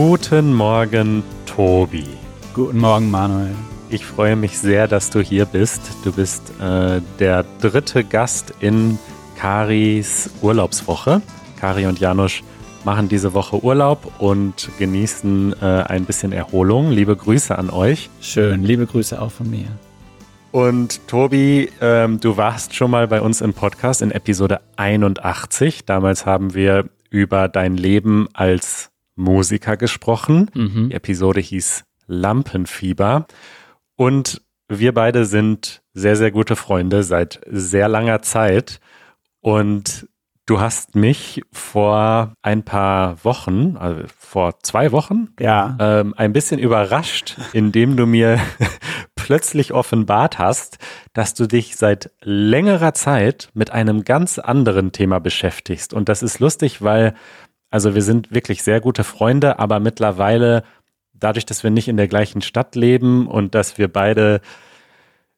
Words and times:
Guten 0.00 0.54
Morgen, 0.54 1.24
Tobi. 1.44 2.04
Guten 2.54 2.78
Morgen, 2.78 3.10
Manuel. 3.10 3.56
Ich 3.90 4.06
freue 4.06 4.36
mich 4.36 4.56
sehr, 4.56 4.86
dass 4.86 5.10
du 5.10 5.20
hier 5.20 5.44
bist. 5.44 5.80
Du 6.04 6.12
bist 6.12 6.52
äh, 6.60 7.00
der 7.18 7.44
dritte 7.60 8.04
Gast 8.04 8.54
in 8.60 8.96
Karis 9.36 10.30
Urlaubswoche. 10.40 11.20
Kari 11.58 11.86
und 11.86 11.98
Janusz 11.98 12.44
machen 12.84 13.08
diese 13.08 13.34
Woche 13.34 13.60
Urlaub 13.64 14.12
und 14.20 14.70
genießen 14.78 15.56
äh, 15.60 15.64
ein 15.64 16.04
bisschen 16.04 16.30
Erholung. 16.30 16.92
Liebe 16.92 17.16
Grüße 17.16 17.58
an 17.58 17.68
euch. 17.68 18.08
Schön, 18.20 18.62
liebe 18.62 18.86
Grüße 18.86 19.20
auch 19.20 19.32
von 19.32 19.50
mir. 19.50 19.66
Und 20.52 21.08
Tobi, 21.08 21.72
ähm, 21.80 22.20
du 22.20 22.36
warst 22.36 22.72
schon 22.72 22.92
mal 22.92 23.08
bei 23.08 23.20
uns 23.20 23.40
im 23.40 23.52
Podcast 23.52 24.02
in 24.02 24.12
Episode 24.12 24.60
81. 24.76 25.86
Damals 25.86 26.24
haben 26.24 26.54
wir 26.54 26.84
über 27.10 27.48
dein 27.48 27.76
Leben 27.76 28.28
als 28.32 28.92
Musiker 29.18 29.76
gesprochen. 29.76 30.50
Mhm. 30.54 30.88
Die 30.88 30.94
Episode 30.94 31.40
hieß 31.40 31.84
Lampenfieber. 32.06 33.26
Und 33.96 34.42
wir 34.68 34.94
beide 34.94 35.24
sind 35.24 35.82
sehr, 35.92 36.16
sehr 36.16 36.30
gute 36.30 36.56
Freunde 36.56 37.02
seit 37.02 37.40
sehr 37.46 37.88
langer 37.88 38.22
Zeit. 38.22 38.80
Und 39.40 40.08
du 40.46 40.60
hast 40.60 40.94
mich 40.94 41.42
vor 41.52 42.32
ein 42.42 42.64
paar 42.64 43.22
Wochen, 43.24 43.76
also 43.76 44.02
vor 44.18 44.60
zwei 44.62 44.92
Wochen, 44.92 45.28
ja. 45.38 45.76
ähm, 45.78 46.14
ein 46.16 46.32
bisschen 46.32 46.58
überrascht, 46.58 47.36
indem 47.52 47.96
du 47.96 48.06
mir 48.06 48.40
plötzlich 49.14 49.72
offenbart 49.74 50.38
hast, 50.38 50.78
dass 51.12 51.34
du 51.34 51.46
dich 51.46 51.76
seit 51.76 52.10
längerer 52.22 52.94
Zeit 52.94 53.50
mit 53.52 53.70
einem 53.70 54.04
ganz 54.04 54.38
anderen 54.38 54.92
Thema 54.92 55.18
beschäftigst. 55.18 55.92
Und 55.92 56.08
das 56.08 56.22
ist 56.22 56.38
lustig, 56.38 56.82
weil, 56.82 57.14
also 57.70 57.94
wir 57.94 58.02
sind 58.02 58.32
wirklich 58.32 58.62
sehr 58.62 58.80
gute 58.80 59.04
Freunde, 59.04 59.58
aber 59.58 59.80
mittlerweile, 59.80 60.64
dadurch, 61.12 61.46
dass 61.46 61.62
wir 61.62 61.70
nicht 61.70 61.88
in 61.88 61.96
der 61.96 62.08
gleichen 62.08 62.42
Stadt 62.42 62.74
leben 62.74 63.26
und 63.26 63.54
dass 63.54 63.78
wir 63.78 63.88
beide 63.88 64.40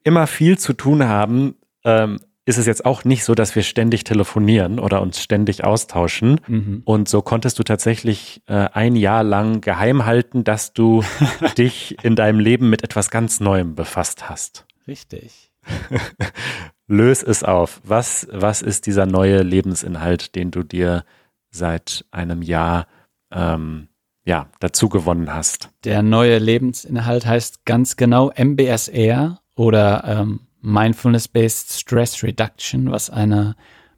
immer 0.05 0.27
viel 0.27 0.59
zu 0.59 0.73
tun 0.73 1.05
haben, 1.05 1.57
ähm, 1.85 2.21
ist 2.47 2.59
es 2.59 2.67
jetzt 2.67 2.85
auch 2.85 3.05
nicht 3.05 3.25
so, 3.25 3.35
dass 3.35 3.55
wir 3.55 3.63
ständig 3.63 4.05
telefonieren 4.05 4.79
oder 4.81 5.03
uns 5.03 5.23
ständig 5.23 5.63
austauschen. 5.63 6.41
Mhm. 6.49 6.83
Und 6.85 7.09
so 7.09 7.23
konntest 7.23 7.59
du 7.59 7.63
tatsächlich 7.63 8.43
äh, 8.47 8.69
ein 8.73 8.97
Jahr 8.97 9.23
lang 9.23 9.61
geheim 9.61 10.07
halten, 10.07 10.43
dass 10.43 10.73
du 10.73 11.05
dich 11.59 11.97
in 12.03 12.17
deinem 12.17 12.41
Leben 12.41 12.71
mit 12.71 12.83
etwas 12.83 13.11
ganz 13.11 13.41
Neuem 13.41 13.75
befasst 13.75 14.29
hast. 14.29 14.67
Richtig. 14.89 15.53
Löse 16.89 17.27
es 17.27 17.45
auf. 17.45 17.81
Was, 17.85 18.27
was 18.33 18.63
ist 18.63 18.87
dieser 18.87 19.07
neue 19.07 19.43
Lebensinhalt, 19.43 20.35
den 20.35 20.51
du 20.51 20.63
dir 20.63 21.05
seit 21.51 22.05
einem 22.11 22.43
Jahr 22.43 22.87
ähm, 23.31 23.89
ja, 24.25 24.49
dazu 24.61 24.89
gewonnen 24.89 25.33
hast? 25.33 25.71
Der 25.85 26.03
neue 26.03 26.39
Lebensinhalt 26.39 27.27
heißt 27.27 27.65
ganz 27.65 27.97
genau 27.97 28.31
MBSR 28.37 29.41
oder 29.57 30.05
ähm, 30.07 30.41
Mindfulness-Based 30.63 31.73
Stress 31.73 32.23
Reduction, 32.23 32.91
was 32.91 33.11
eine 33.11 33.57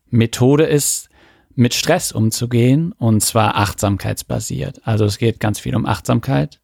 Methode 0.09 0.65
ist, 0.65 1.09
mit 1.55 1.75
Stress 1.75 2.13
umzugehen 2.13 2.93
und 2.93 3.21
zwar 3.21 3.57
achtsamkeitsbasiert. 3.57 4.81
Also 4.85 5.05
es 5.05 5.19
geht 5.19 5.41
ganz 5.41 5.61
viel 5.61 5.77
um 5.77 5.87
Achtsamkeit 5.87 6.61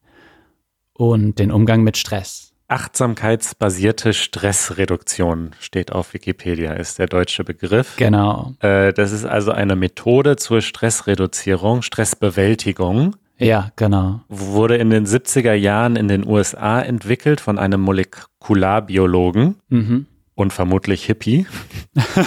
und 0.92 1.38
den 1.38 1.50
Umgang 1.50 1.82
mit 1.82 1.96
Stress. 1.96 2.47
Achtsamkeitsbasierte 2.68 4.12
Stressreduktion 4.12 5.52
steht 5.58 5.90
auf 5.90 6.12
Wikipedia, 6.12 6.74
ist 6.74 6.98
der 6.98 7.06
deutsche 7.06 7.42
Begriff. 7.42 7.96
Genau. 7.96 8.54
Äh, 8.60 8.92
das 8.92 9.12
ist 9.12 9.24
also 9.24 9.52
eine 9.52 9.74
Methode 9.74 10.36
zur 10.36 10.60
Stressreduzierung, 10.60 11.80
Stressbewältigung. 11.80 13.16
Ja, 13.38 13.70
genau. 13.76 14.20
Wurde 14.28 14.76
in 14.76 14.90
den 14.90 15.06
70er 15.06 15.54
Jahren 15.54 15.96
in 15.96 16.08
den 16.08 16.26
USA 16.26 16.80
entwickelt 16.80 17.40
von 17.40 17.58
einem 17.58 17.80
Molekularbiologen 17.80 19.56
mhm. 19.68 20.06
und 20.34 20.52
vermutlich 20.52 21.06
Hippie. 21.06 21.46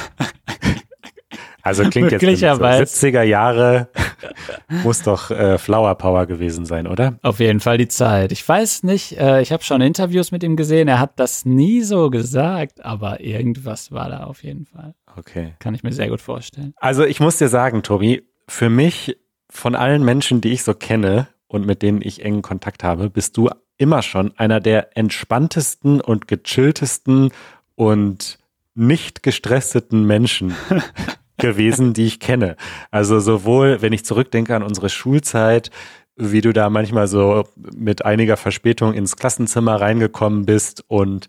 also 1.63 1.83
klingt 1.89 2.11
jetzt 2.11 2.21
so 2.21 2.27
70er 2.27 3.23
Jahre 3.23 3.89
muss 4.83 5.03
doch 5.03 5.31
äh, 5.31 5.57
Flower 5.57 5.95
Power 5.95 6.25
gewesen 6.25 6.65
sein, 6.65 6.87
oder? 6.87 7.17
Auf 7.21 7.39
jeden 7.39 7.59
Fall 7.59 7.77
die 7.77 7.87
Zeit. 7.87 8.31
Ich 8.31 8.47
weiß 8.47 8.83
nicht, 8.83 9.17
äh, 9.19 9.41
ich 9.41 9.51
habe 9.51 9.63
schon 9.63 9.81
Interviews 9.81 10.31
mit 10.31 10.43
ihm 10.43 10.55
gesehen, 10.55 10.87
er 10.87 10.99
hat 10.99 11.19
das 11.19 11.45
nie 11.45 11.81
so 11.81 12.09
gesagt, 12.09 12.83
aber 12.83 13.21
irgendwas 13.21 13.91
war 13.91 14.09
da 14.09 14.23
auf 14.23 14.43
jeden 14.43 14.65
Fall. 14.65 14.93
Okay. 15.17 15.53
Kann 15.59 15.75
ich 15.75 15.83
mir 15.83 15.91
sehr 15.91 16.09
gut 16.09 16.21
vorstellen. 16.21 16.73
Also 16.77 17.03
ich 17.03 17.19
muss 17.19 17.37
dir 17.37 17.49
sagen, 17.49 17.83
Tobi, 17.83 18.23
für 18.47 18.69
mich 18.69 19.17
von 19.49 19.75
allen 19.75 20.03
Menschen, 20.03 20.41
die 20.41 20.51
ich 20.51 20.63
so 20.63 20.73
kenne 20.73 21.27
und 21.47 21.65
mit 21.65 21.81
denen 21.81 22.01
ich 22.01 22.23
engen 22.23 22.41
Kontakt 22.41 22.83
habe, 22.83 23.09
bist 23.09 23.35
du 23.37 23.49
immer 23.77 24.01
schon 24.01 24.37
einer 24.37 24.59
der 24.59 24.95
entspanntesten 24.95 25.99
und 26.01 26.27
gechilltesten 26.27 27.31
und 27.75 28.37
nicht 28.73 29.23
gestressten 29.23 30.05
Menschen 30.05 30.55
gewesen, 31.41 31.93
die 31.93 32.05
ich 32.05 32.19
kenne. 32.19 32.55
Also 32.89 33.19
sowohl, 33.19 33.81
wenn 33.81 33.91
ich 33.91 34.05
zurückdenke 34.05 34.55
an 34.55 34.63
unsere 34.63 34.89
Schulzeit, 34.89 35.69
wie 36.15 36.41
du 36.41 36.53
da 36.53 36.69
manchmal 36.69 37.07
so 37.07 37.43
mit 37.75 38.05
einiger 38.05 38.37
Verspätung 38.37 38.93
ins 38.93 39.17
Klassenzimmer 39.17 39.81
reingekommen 39.81 40.45
bist 40.45 40.83
und 40.87 41.27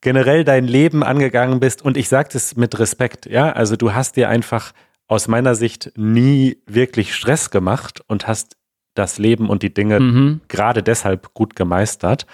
generell 0.00 0.44
dein 0.44 0.66
Leben 0.66 1.02
angegangen 1.02 1.60
bist. 1.60 1.82
Und 1.82 1.96
ich 1.96 2.08
sage 2.08 2.28
das 2.32 2.56
mit 2.56 2.78
Respekt, 2.78 3.26
ja. 3.26 3.52
Also 3.52 3.76
du 3.76 3.94
hast 3.94 4.16
dir 4.16 4.28
einfach 4.28 4.72
aus 5.06 5.28
meiner 5.28 5.54
Sicht 5.54 5.92
nie 5.96 6.58
wirklich 6.66 7.14
Stress 7.14 7.50
gemacht 7.50 8.02
und 8.08 8.26
hast 8.26 8.56
das 8.94 9.18
Leben 9.18 9.48
und 9.48 9.62
die 9.62 9.72
Dinge 9.72 10.00
mhm. 10.00 10.40
gerade 10.48 10.82
deshalb 10.82 11.32
gut 11.34 11.56
gemeistert. 11.56 12.26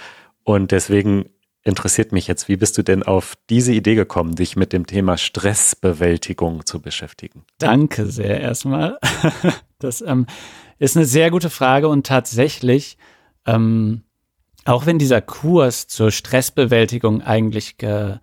Und 0.44 0.72
deswegen 0.72 1.26
interessiert 1.68 2.12
mich 2.12 2.26
jetzt, 2.26 2.48
wie 2.48 2.56
bist 2.56 2.76
du 2.78 2.82
denn 2.82 3.02
auf 3.02 3.34
diese 3.50 3.72
Idee 3.72 3.94
gekommen, 3.94 4.34
dich 4.34 4.56
mit 4.56 4.72
dem 4.72 4.86
Thema 4.86 5.16
Stressbewältigung 5.18 6.66
zu 6.66 6.80
beschäftigen? 6.80 7.44
Danke 7.58 8.06
sehr 8.06 8.40
erstmal. 8.40 8.98
Das 9.80 10.00
ähm, 10.00 10.26
ist 10.80 10.96
eine 10.96 11.06
sehr 11.06 11.30
gute 11.30 11.50
Frage 11.50 11.86
und 11.86 12.04
tatsächlich, 12.04 12.98
ähm, 13.46 14.02
auch 14.64 14.86
wenn 14.86 14.98
dieser 14.98 15.20
Kurs 15.20 15.86
zur 15.86 16.10
Stressbewältigung 16.10 17.22
eigentlich 17.22 17.78
ge, 17.78 18.16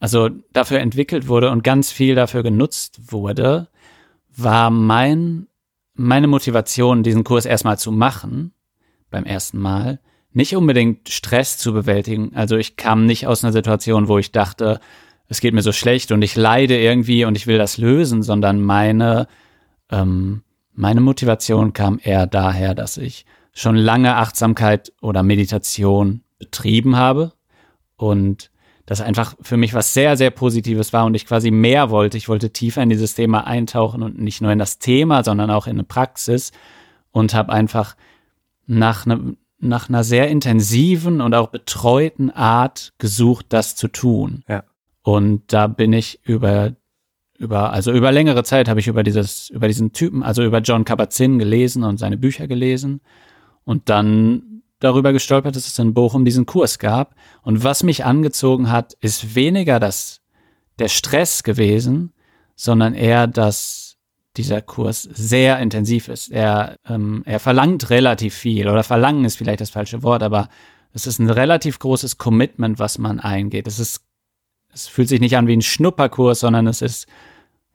also 0.00 0.28
dafür 0.52 0.80
entwickelt 0.80 1.26
wurde 1.26 1.50
und 1.50 1.64
ganz 1.64 1.90
viel 1.90 2.14
dafür 2.14 2.42
genutzt 2.42 3.10
wurde, 3.10 3.68
war 4.36 4.68
mein, 4.68 5.46
meine 5.94 6.26
Motivation, 6.26 7.02
diesen 7.02 7.24
Kurs 7.24 7.46
erstmal 7.46 7.78
zu 7.78 7.90
machen, 7.90 8.52
beim 9.10 9.24
ersten 9.24 9.58
Mal, 9.58 9.98
nicht 10.32 10.54
unbedingt 10.56 11.08
Stress 11.08 11.58
zu 11.58 11.72
bewältigen. 11.72 12.32
Also 12.34 12.56
ich 12.56 12.76
kam 12.76 13.06
nicht 13.06 13.26
aus 13.26 13.42
einer 13.42 13.52
Situation, 13.52 14.08
wo 14.08 14.18
ich 14.18 14.32
dachte, 14.32 14.80
es 15.28 15.40
geht 15.40 15.54
mir 15.54 15.62
so 15.62 15.72
schlecht 15.72 16.12
und 16.12 16.22
ich 16.22 16.36
leide 16.36 16.78
irgendwie 16.78 17.24
und 17.24 17.36
ich 17.36 17.46
will 17.46 17.58
das 17.58 17.78
lösen, 17.78 18.22
sondern 18.22 18.60
meine, 18.60 19.26
ähm, 19.90 20.42
meine 20.72 21.00
Motivation 21.00 21.72
kam 21.72 21.98
eher 22.02 22.26
daher, 22.26 22.74
dass 22.74 22.96
ich 22.96 23.26
schon 23.52 23.76
lange 23.76 24.16
Achtsamkeit 24.16 24.92
oder 25.00 25.22
Meditation 25.22 26.22
betrieben 26.38 26.96
habe 26.96 27.32
und 27.96 28.50
das 28.86 29.02
einfach 29.02 29.34
für 29.42 29.58
mich 29.58 29.74
was 29.74 29.92
sehr, 29.92 30.16
sehr 30.16 30.30
Positives 30.30 30.94
war 30.94 31.04
und 31.04 31.14
ich 31.14 31.26
quasi 31.26 31.50
mehr 31.50 31.90
wollte. 31.90 32.16
Ich 32.16 32.30
wollte 32.30 32.54
tiefer 32.54 32.82
in 32.82 32.88
dieses 32.88 33.14
Thema 33.14 33.46
eintauchen 33.46 34.02
und 34.02 34.18
nicht 34.18 34.40
nur 34.40 34.50
in 34.50 34.58
das 34.58 34.78
Thema, 34.78 35.22
sondern 35.24 35.50
auch 35.50 35.66
in 35.66 35.74
eine 35.74 35.84
Praxis 35.84 36.52
und 37.10 37.34
habe 37.34 37.52
einfach 37.52 37.96
nach, 38.66 39.04
ne, 39.04 39.36
nach 39.60 39.88
einer 39.88 40.04
sehr 40.04 40.28
intensiven 40.28 41.20
und 41.20 41.34
auch 41.34 41.48
betreuten 41.48 42.30
Art 42.30 42.92
gesucht, 42.98 43.46
das 43.48 43.76
zu 43.76 43.88
tun. 43.88 44.44
Ja. 44.48 44.64
Und 45.02 45.52
da 45.52 45.66
bin 45.66 45.92
ich 45.92 46.20
über 46.24 46.72
über, 47.38 47.72
also 47.72 47.92
über 47.92 48.10
längere 48.10 48.42
Zeit 48.42 48.68
habe 48.68 48.80
ich 48.80 48.88
über 48.88 49.04
dieses, 49.04 49.48
über 49.50 49.68
diesen 49.68 49.92
Typen, 49.92 50.24
also 50.24 50.42
über 50.42 50.58
John 50.58 50.84
Kabat-Zinn 50.84 51.38
gelesen 51.38 51.84
und 51.84 51.96
seine 51.96 52.16
Bücher 52.16 52.48
gelesen. 52.48 53.00
Und 53.64 53.88
dann 53.88 54.62
darüber 54.80 55.12
gestolpert, 55.12 55.54
dass 55.54 55.66
es 55.66 55.78
in 55.78 55.94
Bochum 55.94 56.24
diesen 56.24 56.46
Kurs 56.46 56.78
gab. 56.78 57.14
Und 57.42 57.62
was 57.62 57.84
mich 57.84 58.04
angezogen 58.04 58.70
hat, 58.70 58.94
ist 59.00 59.36
weniger 59.36 59.78
das, 59.78 60.20
der 60.80 60.88
Stress 60.88 61.44
gewesen, 61.44 62.12
sondern 62.56 62.94
eher, 62.94 63.28
dass 63.28 63.87
dieser 64.36 64.62
Kurs 64.62 65.02
sehr 65.02 65.58
intensiv 65.58 66.08
ist. 66.08 66.30
Er, 66.30 66.76
ähm, 66.88 67.22
er 67.24 67.40
verlangt 67.40 67.90
relativ 67.90 68.34
viel 68.34 68.68
oder 68.68 68.84
verlangen 68.84 69.24
ist 69.24 69.36
vielleicht 69.36 69.60
das 69.60 69.70
falsche 69.70 70.02
Wort, 70.02 70.22
aber 70.22 70.48
es 70.92 71.06
ist 71.06 71.18
ein 71.18 71.30
relativ 71.30 71.78
großes 71.78 72.18
Commitment, 72.18 72.78
was 72.78 72.98
man 72.98 73.20
eingeht. 73.20 73.66
Es 73.66 73.78
ist, 73.78 74.02
es 74.72 74.86
fühlt 74.86 75.08
sich 75.08 75.20
nicht 75.20 75.36
an 75.36 75.46
wie 75.46 75.56
ein 75.56 75.62
Schnupperkurs, 75.62 76.40
sondern 76.40 76.66
es 76.66 76.82
ist 76.82 77.06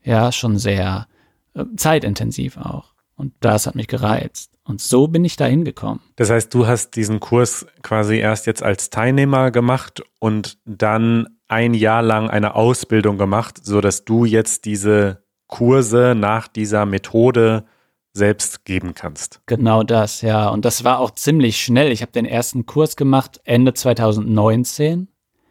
ja 0.04 0.32
schon 0.32 0.58
sehr 0.58 1.08
äh, 1.54 1.66
zeitintensiv 1.76 2.58
auch. 2.58 2.94
Und 3.16 3.34
das 3.42 3.68
hat 3.68 3.76
mich 3.76 3.88
gereizt. 3.88 4.58
Und 4.66 4.82
so 4.82 5.08
bin 5.08 5.24
ich 5.26 5.36
da 5.36 5.46
hingekommen. 5.46 6.02
Das 6.16 6.30
heißt, 6.30 6.54
du 6.54 6.68
hast 6.68 6.96
diesen 6.96 7.20
Kurs 7.20 7.66
quasi 7.82 8.18
erst 8.18 8.48
jetzt 8.48 8.64
als 8.64 8.90
Teilnehmer 8.90 9.52
gemacht 9.52 10.02
und 10.20 10.58
dann 10.66 11.28
ein 11.48 11.74
Jahr 11.74 12.02
lang 12.02 12.30
eine 12.30 12.56
Ausbildung 12.56 13.18
gemacht, 13.18 13.60
so 13.64 13.82
dass 13.82 14.06
du 14.06 14.26
jetzt 14.26 14.66
diese 14.66 15.23
Kurse 15.48 16.16
nach 16.16 16.48
dieser 16.48 16.86
Methode 16.86 17.66
selbst 18.14 18.64
geben 18.66 18.94
kannst. 18.94 19.42
Genau 19.48 19.84
das, 19.84 20.22
ja. 20.22 20.50
Und 20.50 20.66
das 20.66 20.84
war 20.84 21.00
auch 21.00 21.12
ziemlich 21.12 21.58
schnell. 21.58 21.92
Ich 21.92 22.02
habe 22.02 22.12
den 22.12 22.26
ersten 22.26 22.66
Kurs 22.66 22.96
gemacht 22.96 23.42
Ende 23.44 23.74
2019. 23.74 25.08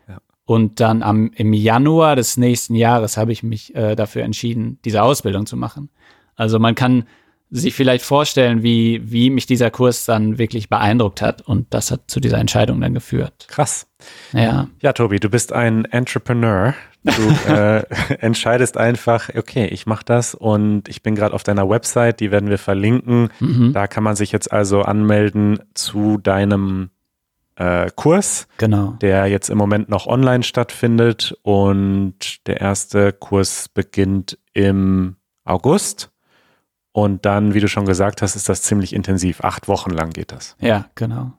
Ja. 0.08 0.18
Und 0.44 0.78
dann 0.80 1.02
am, 1.02 1.32
im 1.34 1.52
Januar 1.52 2.14
des 2.14 2.36
nächsten 2.36 2.76
Jahres 2.76 3.16
habe 3.16 3.32
ich 3.32 3.42
mich 3.42 3.74
äh, 3.74 3.96
dafür 3.96 4.22
entschieden, 4.22 4.78
diese 4.84 5.02
Ausbildung 5.02 5.46
zu 5.46 5.56
machen. 5.56 5.90
Also 6.36 6.58
man 6.58 6.74
kann 6.74 7.04
sich 7.54 7.74
vielleicht 7.74 8.04
vorstellen, 8.04 8.62
wie, 8.62 9.02
wie 9.04 9.28
mich 9.28 9.44
dieser 9.46 9.70
Kurs 9.70 10.06
dann 10.06 10.38
wirklich 10.38 10.70
beeindruckt 10.70 11.20
hat. 11.20 11.42
Und 11.42 11.72
das 11.74 11.90
hat 11.90 12.02
zu 12.06 12.18
dieser 12.18 12.38
Entscheidung 12.38 12.80
dann 12.80 12.94
geführt. 12.94 13.46
Krass. 13.48 13.86
Ja. 14.32 14.68
Ja, 14.80 14.92
Tobi, 14.94 15.20
du 15.20 15.28
bist 15.28 15.52
ein 15.52 15.84
Entrepreneur. 15.84 16.74
Du 17.04 17.10
äh, 17.52 17.84
entscheidest 18.20 18.78
einfach, 18.78 19.28
okay, 19.36 19.66
ich 19.66 19.84
mache 19.86 20.04
das 20.04 20.34
und 20.34 20.88
ich 20.88 21.02
bin 21.02 21.14
gerade 21.14 21.34
auf 21.34 21.42
deiner 21.42 21.68
Website, 21.68 22.20
die 22.20 22.30
werden 22.30 22.48
wir 22.48 22.58
verlinken. 22.58 23.28
Mhm. 23.38 23.74
Da 23.74 23.86
kann 23.86 24.02
man 24.02 24.16
sich 24.16 24.32
jetzt 24.32 24.50
also 24.50 24.80
anmelden 24.82 25.58
zu 25.74 26.16
deinem 26.16 26.88
äh, 27.56 27.90
Kurs, 27.94 28.48
Genau. 28.56 28.96
der 29.02 29.26
jetzt 29.26 29.50
im 29.50 29.58
Moment 29.58 29.90
noch 29.90 30.06
online 30.06 30.42
stattfindet 30.42 31.36
und 31.42 32.46
der 32.46 32.62
erste 32.62 33.12
Kurs 33.12 33.68
beginnt 33.68 34.38
im 34.54 35.16
August. 35.44 36.11
Und 36.92 37.24
dann, 37.24 37.54
wie 37.54 37.60
du 37.60 37.68
schon 37.68 37.86
gesagt 37.86 38.20
hast, 38.22 38.36
ist 38.36 38.48
das 38.48 38.62
ziemlich 38.62 38.92
intensiv. 38.94 39.42
Acht 39.42 39.66
Wochen 39.68 39.90
lang 39.90 40.10
geht 40.10 40.30
das. 40.32 40.56
Ja, 40.60 40.86
genau. 40.94 41.32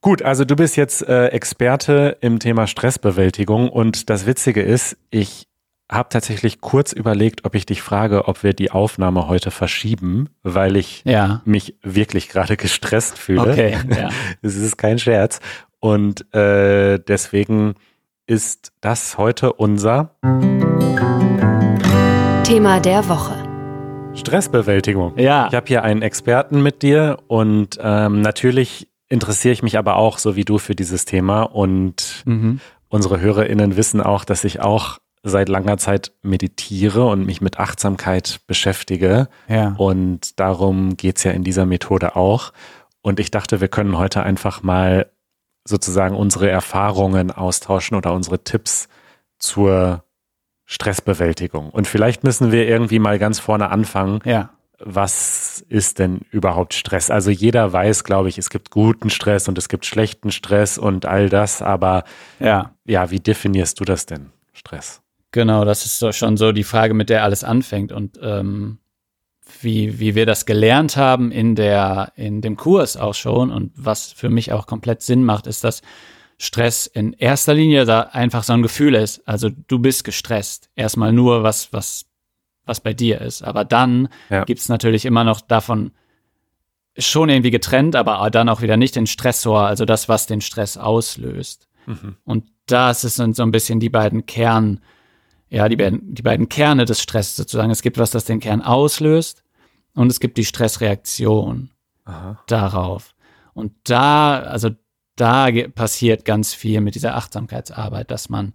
Gut, 0.00 0.22
also 0.22 0.46
du 0.46 0.56
bist 0.56 0.76
jetzt 0.78 1.06
äh, 1.06 1.26
Experte 1.28 2.16
im 2.22 2.38
Thema 2.38 2.66
Stressbewältigung 2.66 3.68
und 3.68 4.08
das 4.08 4.24
Witzige 4.24 4.62
ist, 4.62 4.96
ich 5.10 5.46
habe 5.92 6.08
tatsächlich 6.08 6.62
kurz 6.62 6.92
überlegt, 6.92 7.44
ob 7.44 7.54
ich 7.54 7.66
dich 7.66 7.82
frage, 7.82 8.26
ob 8.26 8.42
wir 8.42 8.54
die 8.54 8.70
Aufnahme 8.70 9.28
heute 9.28 9.50
verschieben, 9.50 10.30
weil 10.42 10.76
ich 10.76 11.02
Ja. 11.04 11.42
mich 11.44 11.74
wirklich 11.82 12.30
gerade 12.30 12.56
gestresst 12.56 13.18
fühle. 13.18 13.50
Okay. 13.52 13.76
Ja. 13.90 14.08
Es 14.42 14.56
ist 14.56 14.78
kein 14.78 14.98
Scherz. 14.98 15.40
Und 15.80 16.32
äh, 16.34 16.98
deswegen 16.98 17.74
ist 18.26 18.72
das 18.80 19.18
heute 19.18 19.52
unser 19.52 20.14
Thema 22.44 22.80
der 22.80 23.06
Woche. 23.08 23.49
Stressbewältigung. 24.14 25.16
Ja. 25.18 25.46
Ich 25.48 25.54
habe 25.54 25.66
hier 25.66 25.82
einen 25.82 26.02
Experten 26.02 26.62
mit 26.62 26.82
dir 26.82 27.18
und 27.28 27.78
ähm, 27.82 28.20
natürlich 28.20 28.88
interessiere 29.08 29.52
ich 29.52 29.62
mich 29.62 29.78
aber 29.78 29.96
auch, 29.96 30.18
so 30.18 30.36
wie 30.36 30.44
du, 30.44 30.58
für 30.58 30.74
dieses 30.74 31.04
Thema. 31.04 31.42
Und 31.42 32.22
Mhm. 32.26 32.60
unsere 32.88 33.20
HörerInnen 33.20 33.76
wissen 33.76 34.00
auch, 34.00 34.24
dass 34.24 34.44
ich 34.44 34.60
auch 34.60 34.98
seit 35.22 35.48
langer 35.48 35.76
Zeit 35.78 36.12
meditiere 36.22 37.06
und 37.06 37.26
mich 37.26 37.40
mit 37.40 37.58
Achtsamkeit 37.58 38.40
beschäftige. 38.46 39.28
Ja. 39.48 39.74
Und 39.76 40.38
darum 40.40 40.96
geht's 40.96 41.24
ja 41.24 41.32
in 41.32 41.44
dieser 41.44 41.66
Methode 41.66 42.16
auch. 42.16 42.52
Und 43.02 43.20
ich 43.20 43.30
dachte, 43.30 43.60
wir 43.60 43.68
können 43.68 43.98
heute 43.98 44.22
einfach 44.22 44.62
mal 44.62 45.10
sozusagen 45.66 46.16
unsere 46.16 46.48
Erfahrungen 46.48 47.30
austauschen 47.30 47.96
oder 47.96 48.12
unsere 48.12 48.42
Tipps 48.44 48.88
zur 49.38 50.04
Stressbewältigung. 50.70 51.70
Und 51.70 51.88
vielleicht 51.88 52.22
müssen 52.22 52.52
wir 52.52 52.68
irgendwie 52.68 53.00
mal 53.00 53.18
ganz 53.18 53.40
vorne 53.40 53.70
anfangen. 53.70 54.20
Ja. 54.24 54.50
Was 54.78 55.64
ist 55.68 55.98
denn 55.98 56.20
überhaupt 56.30 56.74
Stress? 56.74 57.10
Also 57.10 57.30
jeder 57.30 57.72
weiß, 57.72 58.04
glaube 58.04 58.28
ich, 58.28 58.38
es 58.38 58.50
gibt 58.50 58.70
guten 58.70 59.10
Stress 59.10 59.48
und 59.48 59.58
es 59.58 59.68
gibt 59.68 59.84
schlechten 59.84 60.30
Stress 60.30 60.78
und 60.78 61.06
all 61.06 61.28
das. 61.28 61.60
Aber 61.60 62.04
Ja. 62.38 62.70
ja, 62.86 63.10
wie 63.10 63.18
definierst 63.18 63.80
du 63.80 63.84
das 63.84 64.06
denn, 64.06 64.30
Stress? 64.52 65.02
Genau, 65.32 65.64
das 65.64 65.84
ist 65.86 65.98
so 65.98 66.12
schon 66.12 66.36
so 66.36 66.52
die 66.52 66.64
Frage, 66.64 66.94
mit 66.94 67.10
der 67.10 67.24
alles 67.24 67.42
anfängt 67.42 67.90
und 67.90 68.20
ähm, 68.22 68.78
wie, 69.60 69.98
wie 69.98 70.14
wir 70.14 70.24
das 70.24 70.46
gelernt 70.46 70.96
haben 70.96 71.32
in 71.32 71.56
der, 71.56 72.12
in 72.14 72.40
dem 72.42 72.56
Kurs 72.56 72.96
auch 72.96 73.14
schon 73.14 73.50
und 73.50 73.72
was 73.74 74.12
für 74.12 74.30
mich 74.30 74.52
auch 74.52 74.66
komplett 74.68 75.02
Sinn 75.02 75.24
macht, 75.24 75.48
ist, 75.48 75.64
dass 75.64 75.82
Stress 76.42 76.86
in 76.86 77.12
erster 77.12 77.52
Linie 77.52 77.84
da 77.84 78.00
einfach 78.00 78.44
so 78.44 78.54
ein 78.54 78.62
Gefühl 78.62 78.94
ist. 78.94 79.28
Also 79.28 79.50
du 79.50 79.78
bist 79.78 80.04
gestresst. 80.04 80.70
Erstmal 80.74 81.12
nur 81.12 81.42
was, 81.42 81.70
was, 81.74 82.06
was 82.64 82.80
bei 82.80 82.94
dir 82.94 83.20
ist. 83.20 83.42
Aber 83.42 83.66
dann 83.66 84.08
Ja. 84.30 84.44
gibt's 84.44 84.70
natürlich 84.70 85.04
immer 85.04 85.22
noch 85.22 85.42
davon 85.42 85.92
schon 86.96 87.28
irgendwie 87.28 87.50
getrennt, 87.50 87.94
aber 87.94 88.30
dann 88.30 88.48
auch 88.48 88.62
wieder 88.62 88.78
nicht 88.78 88.96
den 88.96 89.06
Stressor, 89.06 89.66
also 89.66 89.84
das, 89.84 90.08
was 90.08 90.26
den 90.26 90.40
Stress 90.40 90.78
auslöst. 90.78 91.68
Mhm. 91.84 92.16
Und 92.24 92.46
das 92.64 93.02
sind 93.02 93.36
so 93.36 93.42
ein 93.42 93.50
bisschen 93.52 93.78
die 93.78 93.90
beiden 93.90 94.24
Kern, 94.24 94.80
ja, 95.50 95.68
die 95.68 95.76
beiden, 95.76 96.14
die 96.14 96.22
beiden 96.22 96.48
Kerne 96.48 96.86
des 96.86 97.02
Stress 97.02 97.36
sozusagen. 97.36 97.70
Es 97.70 97.82
gibt 97.82 97.98
was, 97.98 98.12
das 98.12 98.24
den 98.24 98.40
Kern 98.40 98.62
auslöst 98.62 99.44
und 99.94 100.10
es 100.10 100.20
gibt 100.20 100.38
die 100.38 100.44
Stressreaktion 100.46 101.68
Aha. 102.06 102.42
darauf. 102.46 103.14
Und 103.52 103.72
da, 103.84 104.40
also 104.40 104.70
da 105.20 105.48
passiert 105.74 106.24
ganz 106.24 106.54
viel 106.54 106.80
mit 106.80 106.94
dieser 106.94 107.16
Achtsamkeitsarbeit, 107.16 108.10
dass 108.10 108.28
man, 108.28 108.54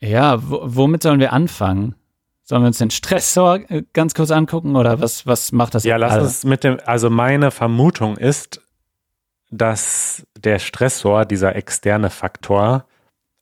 ja, 0.00 0.38
wo, 0.48 0.60
womit 0.62 1.02
sollen 1.02 1.20
wir 1.20 1.32
anfangen? 1.32 1.94
Sollen 2.42 2.62
wir 2.62 2.68
uns 2.68 2.78
den 2.78 2.90
Stressor 2.90 3.60
äh, 3.70 3.82
ganz 3.92 4.14
kurz 4.14 4.30
angucken 4.30 4.76
oder 4.76 5.00
was, 5.00 5.26
was 5.26 5.52
macht 5.52 5.74
das? 5.74 5.84
Ja, 5.84 5.96
lass 5.96 6.12
Also, 6.14 6.26
uns 6.26 6.44
mit 6.44 6.62
dem, 6.64 6.78
also 6.84 7.10
meine 7.10 7.50
Vermutung 7.50 8.16
ist, 8.16 8.60
dass 9.50 10.26
der 10.38 10.58
Stressor, 10.58 11.24
dieser 11.24 11.56
externe 11.56 12.10
Faktor, 12.10 12.84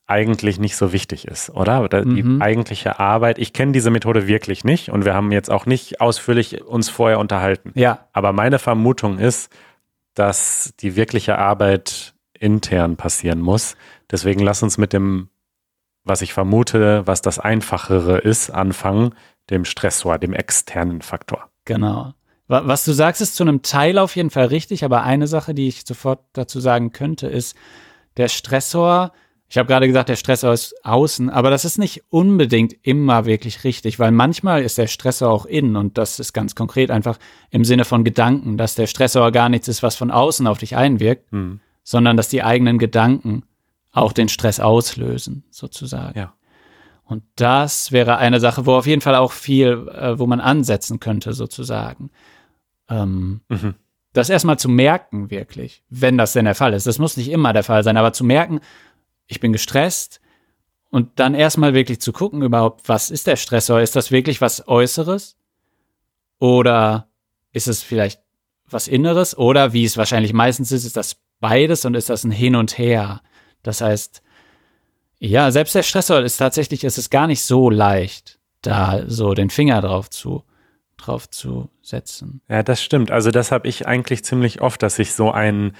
eigentlich 0.06 0.58
nicht 0.58 0.76
so 0.76 0.92
wichtig 0.92 1.26
ist, 1.26 1.48
oder? 1.48 1.82
Oder 1.82 2.04
Die 2.04 2.22
Mhm. 2.22 2.42
eigentliche 2.42 2.98
Arbeit, 2.98 3.38
ich 3.38 3.54
kenne 3.54 3.72
diese 3.72 3.90
Methode 3.90 4.26
wirklich 4.26 4.62
nicht 4.62 4.90
und 4.90 5.06
wir 5.06 5.14
haben 5.14 5.32
jetzt 5.32 5.50
auch 5.50 5.64
nicht 5.64 6.02
ausführlich 6.02 6.62
uns 6.62 6.90
vorher 6.90 7.18
unterhalten. 7.18 7.72
Ja, 7.74 8.06
Aber 8.12 8.32
meine 8.34 8.58
Vermutung 8.58 9.18
ist, 9.18 9.50
dass 10.14 10.74
die 10.80 10.96
wirkliche 10.96 11.38
Arbeit 11.38 12.14
intern 12.38 12.96
passieren 12.96 13.40
muss. 13.40 13.76
Deswegen 14.10 14.40
lass 14.40 14.62
uns 14.62 14.78
mit 14.78 14.92
dem, 14.92 15.28
was 16.04 16.22
ich 16.22 16.32
vermute, 16.32 17.06
was 17.06 17.22
das 17.22 17.38
Einfachere 17.38 18.18
ist, 18.18 18.50
anfangen, 18.50 19.14
dem 19.50 19.64
Stressor, 19.64 20.18
dem 20.18 20.32
externen 20.32 21.02
Faktor. 21.02 21.48
Genau. 21.64 22.14
Wa- 22.46 22.62
Was 22.66 22.84
du 22.84 22.92
sagst, 22.92 23.20
ist 23.22 23.36
zu 23.36 23.42
einem 23.44 23.62
Teil 23.62 23.98
auf 23.98 24.16
jeden 24.16 24.30
Fall 24.30 24.46
richtig, 24.46 24.84
aber 24.84 25.02
eine 25.02 25.26
Sache, 25.26 25.54
die 25.54 25.68
ich 25.68 25.84
sofort 25.86 26.20
dazu 26.34 26.60
sagen 26.60 26.92
könnte, 26.92 27.26
ist, 27.26 27.56
der 28.16 28.28
Stressor, 28.28 29.12
ich 29.48 29.58
habe 29.58 29.68
gerade 29.68 29.86
gesagt, 29.86 30.08
der 30.08 30.16
Stressor 30.16 30.52
ist 30.52 30.74
außen, 30.84 31.30
aber 31.30 31.50
das 31.50 31.64
ist 31.64 31.78
nicht 31.78 32.02
unbedingt 32.08 32.74
immer 32.82 33.24
wirklich 33.26 33.62
richtig, 33.64 33.98
weil 33.98 34.10
manchmal 34.10 34.62
ist 34.62 34.78
der 34.78 34.86
Stressor 34.86 35.30
auch 35.30 35.46
innen 35.46 35.76
und 35.76 35.96
das 35.98 36.18
ist 36.18 36.32
ganz 36.32 36.54
konkret 36.54 36.90
einfach 36.90 37.18
im 37.50 37.64
Sinne 37.64 37.84
von 37.84 38.04
Gedanken, 38.04 38.56
dass 38.56 38.74
der 38.74 38.86
Stressor 38.86 39.30
gar 39.32 39.48
nichts 39.48 39.68
ist, 39.68 39.82
was 39.82 39.96
von 39.96 40.10
außen 40.10 40.46
auf 40.46 40.58
dich 40.58 40.76
einwirkt, 40.76 41.30
Hm. 41.30 41.60
sondern 41.82 42.16
dass 42.16 42.28
die 42.28 42.42
eigenen 42.42 42.78
Gedanken 42.78 43.44
auch 43.92 44.12
den 44.12 44.28
Stress 44.28 44.58
auslösen, 44.58 45.44
sozusagen. 45.50 46.18
Ja. 46.18 46.34
Und 47.04 47.22
das 47.36 47.92
wäre 47.92 48.16
eine 48.16 48.40
Sache, 48.40 48.66
wo 48.66 48.72
auf 48.74 48.86
jeden 48.86 49.02
Fall 49.02 49.14
auch 49.14 49.30
viel, 49.32 49.88
äh, 49.94 50.18
wo 50.18 50.26
man 50.26 50.40
ansetzen 50.40 50.98
könnte, 51.00 51.32
sozusagen. 51.34 52.10
Ähm, 52.88 53.42
Mhm. 53.48 53.74
das 54.14 54.30
erstmal 54.30 54.58
zu 54.58 54.68
merken, 54.68 55.30
wirklich, 55.30 55.82
wenn 55.90 56.16
das 56.18 56.32
denn 56.32 56.44
der 56.46 56.54
Fall 56.54 56.72
ist. 56.72 56.86
Das 56.86 56.98
muss 56.98 57.16
nicht 57.16 57.30
immer 57.30 57.52
der 57.52 57.62
Fall 57.64 57.82
sein, 57.84 57.96
aber 57.96 58.12
zu 58.12 58.24
merken, 58.24 58.60
ich 59.26 59.40
bin 59.40 59.52
gestresst 59.52 60.20
und 60.90 61.18
dann 61.18 61.34
erstmal 61.34 61.74
wirklich 61.74 62.00
zu 62.00 62.12
gucken, 62.12 62.42
überhaupt, 62.42 62.88
was 62.88 63.10
ist 63.10 63.26
der 63.26 63.36
Stressor? 63.36 63.80
Ist 63.80 63.96
das 63.96 64.10
wirklich 64.10 64.40
was 64.40 64.68
Äußeres? 64.68 65.36
Oder 66.38 67.08
ist 67.52 67.68
es 67.68 67.82
vielleicht 67.82 68.20
was 68.68 68.88
Inneres? 68.88 69.36
Oder 69.36 69.72
wie 69.72 69.84
es 69.84 69.96
wahrscheinlich 69.96 70.32
meistens 70.32 70.72
ist, 70.72 70.84
ist 70.84 70.96
das 70.96 71.16
beides 71.40 71.84
und 71.84 71.94
ist 71.94 72.10
das 72.10 72.24
ein 72.24 72.30
Hin 72.30 72.54
und 72.54 72.78
Her? 72.78 73.22
Das 73.62 73.80
heißt, 73.80 74.22
ja, 75.18 75.50
selbst 75.50 75.74
der 75.74 75.82
Stressor 75.82 76.20
ist 76.20 76.36
tatsächlich, 76.36 76.84
ist 76.84 76.98
es 76.98 77.10
gar 77.10 77.26
nicht 77.26 77.42
so 77.42 77.70
leicht, 77.70 78.38
da 78.62 79.04
so 79.06 79.34
den 79.34 79.50
Finger 79.50 79.80
drauf 79.80 80.10
zu, 80.10 80.44
drauf 80.96 81.28
zu 81.30 81.70
setzen. 81.82 82.40
Ja, 82.48 82.62
das 82.62 82.82
stimmt. 82.82 83.10
Also 83.10 83.30
das 83.30 83.50
habe 83.50 83.66
ich 83.68 83.86
eigentlich 83.86 84.24
ziemlich 84.24 84.60
oft, 84.60 84.82
dass 84.82 84.98
ich 84.98 85.12
so 85.12 85.30
ein 85.30 85.74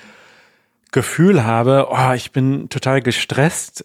Gefühl 0.94 1.44
habe, 1.44 1.88
oh, 1.90 2.12
ich 2.14 2.30
bin 2.30 2.68
total 2.68 3.02
gestresst, 3.02 3.84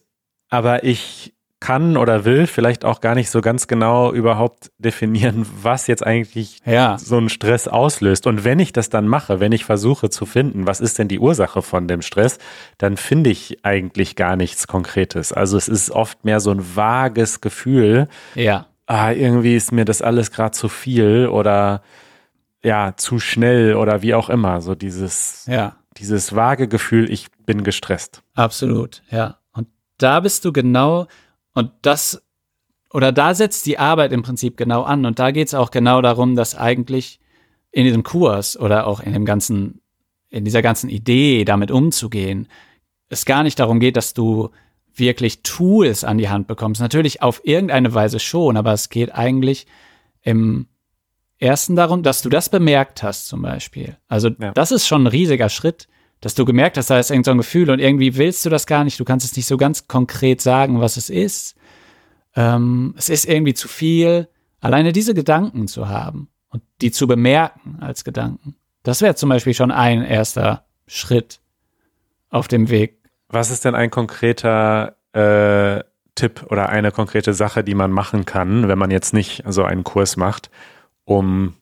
aber 0.49 0.83
ich 0.83 1.33
kann 1.59 1.97
oder 1.97 2.23
will 2.23 2.45
vielleicht 2.45 2.85
auch 2.85 3.01
gar 3.01 3.15
nicht 3.15 3.31
so 3.31 3.41
ganz 3.41 3.67
genau 3.67 4.13
überhaupt 4.13 4.71
definieren, 4.77 5.43
was 5.61 5.87
jetzt 5.87 6.05
eigentlich 6.05 6.59
Ja, 6.65 6.99
so 6.99 7.17
einen 7.17 7.29
Stress 7.29 7.67
auslöst. 7.67 8.27
Und 8.27 8.43
wenn 8.43 8.59
ich 8.59 8.73
das 8.73 8.89
dann 8.89 9.07
mache, 9.07 9.39
wenn 9.39 9.51
ich 9.51 9.65
versuche 9.65 10.11
zu 10.11 10.27
finden, 10.27 10.67
was 10.67 10.81
ist 10.81 10.99
denn 10.99 11.07
die 11.07 11.17
Ursache 11.17 11.63
von 11.63 11.87
dem 11.87 12.03
Stress, 12.03 12.37
dann 12.77 12.95
finde 12.95 13.31
ich 13.31 13.65
eigentlich 13.65 14.15
gar 14.15 14.35
nichts 14.35 14.67
Konkretes. 14.67 15.33
Also 15.33 15.57
es 15.57 15.67
ist 15.67 15.89
oft 15.89 16.23
mehr 16.23 16.39
so 16.39 16.51
ein 16.51 16.75
vages 16.75 17.41
Gefühl, 17.41 18.07
ja, 18.35 18.67
ah, 18.85 19.11
irgendwie 19.11 19.55
ist 19.55 19.71
mir 19.71 19.83
das 19.83 20.03
alles 20.03 20.31
gerade 20.31 20.51
zu 20.51 20.69
viel 20.69 21.27
oder 21.27 21.81
ja, 22.61 22.93
zu 22.95 23.19
schnell 23.19 23.73
oder 23.73 24.03
wie 24.03 24.13
auch 24.13 24.29
immer. 24.29 24.61
So 24.61 24.75
dieses, 24.75 25.47
ja. 25.47 25.78
Dieses 25.99 26.35
vage 26.35 26.67
Gefühl, 26.67 27.11
ich 27.11 27.27
bin 27.45 27.63
gestresst. 27.63 28.23
Absolut, 28.33 29.03
ja. 29.11 29.37
Und 29.53 29.67
da 29.97 30.19
bist 30.19 30.45
du 30.45 30.53
genau, 30.53 31.07
und 31.53 31.71
das 31.81 32.21
oder 32.93 33.11
da 33.11 33.33
setzt 33.33 33.65
die 33.65 33.77
Arbeit 33.77 34.11
im 34.11 34.23
Prinzip 34.23 34.57
genau 34.57 34.83
an. 34.83 35.05
Und 35.05 35.19
da 35.19 35.31
geht 35.31 35.47
es 35.47 35.53
auch 35.53 35.71
genau 35.71 36.01
darum, 36.01 36.35
dass 36.35 36.55
eigentlich 36.55 37.19
in 37.71 37.83
diesem 37.83 38.03
Kurs 38.03 38.59
oder 38.59 38.87
auch 38.87 38.99
in 38.99 39.13
dem 39.13 39.25
ganzen, 39.25 39.81
in 40.29 40.43
dieser 40.43 40.61
ganzen 40.61 40.89
Idee, 40.89 41.45
damit 41.45 41.69
umzugehen, 41.71 42.47
es 43.09 43.25
gar 43.25 43.43
nicht 43.43 43.59
darum 43.59 43.79
geht, 43.79 43.95
dass 43.95 44.13
du 44.13 44.49
wirklich 44.93 45.43
Tools 45.43 46.03
an 46.03 46.17
die 46.17 46.29
Hand 46.29 46.47
bekommst. 46.47 46.81
Natürlich 46.81 47.21
auf 47.21 47.41
irgendeine 47.43 47.93
Weise 47.93 48.19
schon, 48.19 48.57
aber 48.57 48.73
es 48.73 48.89
geht 48.89 49.13
eigentlich 49.13 49.67
im 50.21 50.67
ersten 51.39 51.75
darum, 51.75 52.03
dass 52.03 52.21
du 52.21 52.29
das 52.29 52.49
bemerkt 52.49 53.01
hast, 53.01 53.27
zum 53.27 53.41
Beispiel. 53.41 53.97
Also, 54.07 54.29
ja. 54.39 54.51
das 54.51 54.71
ist 54.71 54.87
schon 54.87 55.03
ein 55.03 55.07
riesiger 55.07 55.49
Schritt, 55.49 55.87
dass 56.21 56.35
du 56.35 56.45
gemerkt 56.45 56.77
hast, 56.77 56.89
da 56.89 56.99
ist 56.99 57.11
irgendein 57.11 57.35
so 57.35 57.37
Gefühl 57.37 57.69
und 57.69 57.79
irgendwie 57.79 58.17
willst 58.17 58.45
du 58.45 58.49
das 58.49 58.65
gar 58.65 58.83
nicht. 58.83 58.99
Du 58.99 59.05
kannst 59.05 59.25
es 59.25 59.35
nicht 59.35 59.45
so 59.45 59.57
ganz 59.57 59.87
konkret 59.87 60.41
sagen, 60.41 60.81
was 60.81 60.97
es 60.97 61.09
ist. 61.09 61.55
Ähm, 62.35 62.93
es 62.97 63.09
ist 63.09 63.25
irgendwie 63.25 63.53
zu 63.53 63.67
viel, 63.67 64.27
alleine 64.59 64.91
diese 64.91 65.13
Gedanken 65.13 65.67
zu 65.67 65.87
haben 65.87 66.29
und 66.49 66.61
die 66.81 66.91
zu 66.91 67.07
bemerken 67.07 67.77
als 67.79 68.03
Gedanken. 68.03 68.55
Das 68.83 69.01
wäre 69.01 69.15
zum 69.15 69.29
Beispiel 69.29 69.53
schon 69.53 69.71
ein 69.71 70.03
erster 70.03 70.65
Schritt 70.87 71.39
auf 72.29 72.47
dem 72.47 72.69
Weg. 72.69 72.97
Was 73.29 73.51
ist 73.51 73.63
denn 73.63 73.75
ein 73.75 73.89
konkreter 73.89 74.95
äh, 75.13 75.83
Tipp 76.15 76.45
oder 76.49 76.69
eine 76.69 76.91
konkrete 76.91 77.33
Sache, 77.33 77.63
die 77.63 77.75
man 77.75 77.91
machen 77.91 78.25
kann, 78.25 78.67
wenn 78.67 78.77
man 78.77 78.91
jetzt 78.91 79.13
nicht 79.13 79.43
so 79.47 79.63
einen 79.63 79.83
Kurs 79.83 80.17
macht, 80.17 80.49
um 81.09 81.55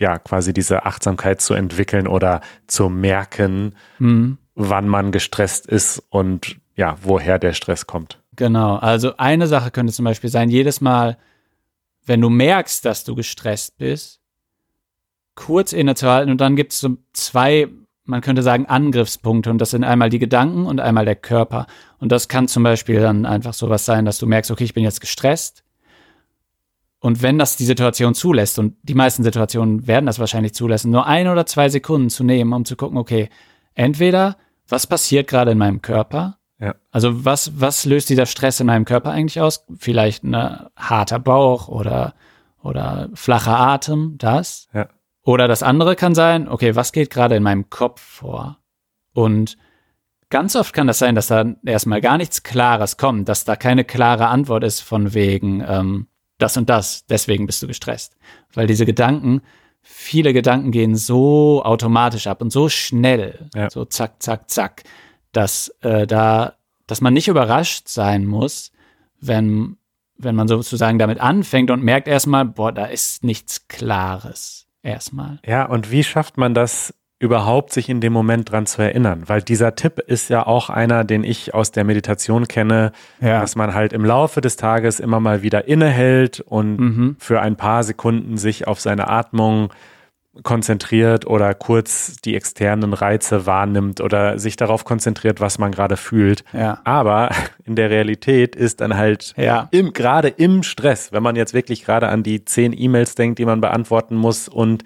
ja 0.00 0.18
quasi 0.18 0.52
diese 0.52 0.84
Achtsamkeit 0.84 1.40
zu 1.40 1.54
entwickeln 1.54 2.08
oder 2.08 2.40
zu 2.66 2.88
merken, 2.88 3.76
mhm. 4.00 4.38
wann 4.56 4.88
man 4.88 5.12
gestresst 5.12 5.66
ist 5.66 6.02
und 6.10 6.56
ja, 6.74 6.96
woher 7.02 7.38
der 7.38 7.52
Stress 7.52 7.86
kommt. 7.86 8.20
Genau, 8.34 8.76
also 8.76 9.16
eine 9.16 9.46
Sache 9.46 9.70
könnte 9.70 9.92
zum 9.92 10.06
Beispiel 10.06 10.28
sein, 10.28 10.50
jedes 10.50 10.80
Mal, 10.80 11.18
wenn 12.04 12.20
du 12.20 12.30
merkst, 12.30 12.84
dass 12.84 13.04
du 13.04 13.14
gestresst 13.14 13.78
bist, 13.78 14.20
kurz 15.36 15.72
innezuhalten 15.72 16.32
und 16.32 16.40
dann 16.40 16.56
gibt 16.56 16.72
es 16.72 16.80
so 16.80 16.96
zwei, 17.12 17.68
man 18.04 18.22
könnte 18.22 18.42
sagen, 18.42 18.66
Angriffspunkte 18.66 19.50
und 19.50 19.58
das 19.58 19.70
sind 19.70 19.84
einmal 19.84 20.10
die 20.10 20.18
Gedanken 20.18 20.66
und 20.66 20.80
einmal 20.80 21.04
der 21.04 21.16
Körper. 21.16 21.66
Und 21.98 22.10
das 22.10 22.26
kann 22.26 22.48
zum 22.48 22.64
Beispiel 22.64 23.00
dann 23.00 23.24
einfach 23.24 23.54
sowas 23.54 23.84
sein, 23.84 24.04
dass 24.04 24.18
du 24.18 24.26
merkst, 24.26 24.50
okay, 24.50 24.64
ich 24.64 24.74
bin 24.74 24.82
jetzt 24.82 25.00
gestresst. 25.00 25.62
Und 27.00 27.22
wenn 27.22 27.38
das 27.38 27.56
die 27.56 27.64
Situation 27.64 28.14
zulässt, 28.14 28.58
und 28.58 28.76
die 28.82 28.94
meisten 28.94 29.24
Situationen 29.24 29.86
werden 29.86 30.06
das 30.06 30.18
wahrscheinlich 30.18 30.54
zulassen, 30.54 30.90
nur 30.90 31.06
ein 31.06 31.28
oder 31.28 31.46
zwei 31.46 31.68
Sekunden 31.68 32.10
zu 32.10 32.24
nehmen, 32.24 32.52
um 32.52 32.64
zu 32.64 32.76
gucken, 32.76 32.98
okay, 32.98 33.28
entweder 33.74 34.36
was 34.68 34.86
passiert 34.86 35.26
gerade 35.26 35.52
in 35.52 35.58
meinem 35.58 35.80
Körper 35.80 36.40
ja. 36.60 36.74
Also 36.90 37.24
was, 37.24 37.58
was 37.58 37.86
löst 37.86 38.10
dieser 38.10 38.26
Stress 38.26 38.60
in 38.60 38.66
meinem 38.66 38.84
Körper 38.84 39.10
eigentlich 39.10 39.40
aus? 39.40 39.66
Vielleicht 39.78 40.24
ein 40.24 40.66
harter 40.76 41.18
Bauch 41.18 41.68
oder, 41.68 42.14
oder 42.62 43.08
flacher 43.14 43.58
Atem, 43.58 44.16
das. 44.18 44.68
Ja. 44.74 44.88
Oder 45.22 45.48
das 45.48 45.62
andere 45.62 45.96
kann 45.96 46.14
sein, 46.14 46.48
okay, 46.48 46.76
was 46.76 46.92
geht 46.92 47.10
gerade 47.10 47.36
in 47.36 47.42
meinem 47.42 47.70
Kopf 47.70 48.00
vor? 48.00 48.58
Und 49.14 49.56
ganz 50.28 50.54
oft 50.54 50.74
kann 50.74 50.86
das 50.86 50.98
sein, 50.98 51.14
dass 51.14 51.28
da 51.28 51.44
erstmal 51.64 52.02
gar 52.02 52.18
nichts 52.18 52.42
Klares 52.42 52.98
kommt, 52.98 53.28
dass 53.28 53.44
da 53.44 53.56
keine 53.56 53.84
klare 53.84 54.28
Antwort 54.28 54.62
ist 54.62 54.80
von 54.80 55.14
wegen 55.14 55.64
ähm, 55.66 56.06
das 56.42 56.56
und 56.56 56.68
das, 56.68 57.06
deswegen 57.06 57.46
bist 57.46 57.62
du 57.62 57.66
gestresst. 57.66 58.16
Weil 58.54 58.66
diese 58.66 58.86
Gedanken, 58.86 59.42
viele 59.82 60.32
Gedanken 60.32 60.70
gehen 60.70 60.96
so 60.96 61.62
automatisch 61.64 62.26
ab 62.26 62.42
und 62.42 62.50
so 62.50 62.68
schnell, 62.68 63.48
ja. 63.54 63.70
so 63.70 63.84
zack, 63.84 64.22
zack, 64.22 64.50
zack 64.50 64.84
dass 65.32 65.68
äh, 65.80 66.06
da, 66.06 66.54
dass 66.86 67.00
man 67.00 67.14
nicht 67.14 67.28
überrascht 67.28 67.88
sein 67.88 68.26
muss, 68.26 68.72
wenn, 69.20 69.76
wenn 70.16 70.34
man 70.34 70.48
sozusagen 70.48 70.98
damit 70.98 71.20
anfängt 71.20 71.70
und 71.70 71.82
merkt 71.82 72.08
erstmal, 72.08 72.44
boah, 72.44 72.72
da 72.72 72.86
ist 72.86 73.24
nichts 73.24 73.68
Klares. 73.68 74.66
Erstmal. 74.82 75.40
Ja, 75.44 75.66
und 75.66 75.90
wie 75.90 76.02
schafft 76.02 76.38
man 76.38 76.54
das 76.54 76.94
überhaupt, 77.20 77.72
sich 77.72 77.88
in 77.88 78.00
dem 78.00 78.12
Moment 78.12 78.50
dran 78.50 78.66
zu 78.66 78.82
erinnern? 78.82 79.24
Weil 79.26 79.42
dieser 79.42 79.76
Tipp 79.76 80.00
ist 80.00 80.30
ja 80.30 80.46
auch 80.46 80.70
einer, 80.70 81.04
den 81.04 81.22
ich 81.22 81.54
aus 81.54 81.70
der 81.70 81.84
Meditation 81.84 82.48
kenne, 82.48 82.92
ja. 83.20 83.40
dass 83.40 83.54
man 83.54 83.74
halt 83.74 83.92
im 83.92 84.04
Laufe 84.04 84.40
des 84.40 84.56
Tages 84.56 84.98
immer 84.98 85.20
mal 85.20 85.42
wieder 85.42 85.68
innehält 85.68 86.40
und 86.40 86.76
mhm. 86.78 87.16
für 87.20 87.40
ein 87.40 87.56
paar 87.56 87.84
Sekunden 87.84 88.38
sich 88.38 88.66
auf 88.66 88.80
seine 88.80 89.08
Atmung 89.08 89.70
konzentriert 90.42 91.26
oder 91.26 91.54
kurz 91.54 92.16
die 92.24 92.36
externen 92.36 92.94
Reize 92.94 93.46
wahrnimmt 93.46 94.00
oder 94.00 94.38
sich 94.38 94.56
darauf 94.56 94.84
konzentriert, 94.84 95.40
was 95.40 95.58
man 95.58 95.72
gerade 95.72 95.96
fühlt. 95.96 96.44
Ja. 96.52 96.80
Aber 96.84 97.30
in 97.64 97.76
der 97.76 97.90
Realität 97.90 98.56
ist 98.56 98.80
dann 98.80 98.96
halt 98.96 99.34
ja. 99.36 99.68
im, 99.72 99.92
gerade 99.92 100.28
im 100.28 100.62
Stress, 100.62 101.12
wenn 101.12 101.22
man 101.22 101.36
jetzt 101.36 101.52
wirklich 101.52 101.84
gerade 101.84 102.08
an 102.08 102.22
die 102.22 102.44
zehn 102.44 102.72
E-Mails 102.72 103.14
denkt, 103.14 103.38
die 103.38 103.44
man 103.44 103.60
beantworten 103.60 104.16
muss 104.16 104.48
und 104.48 104.84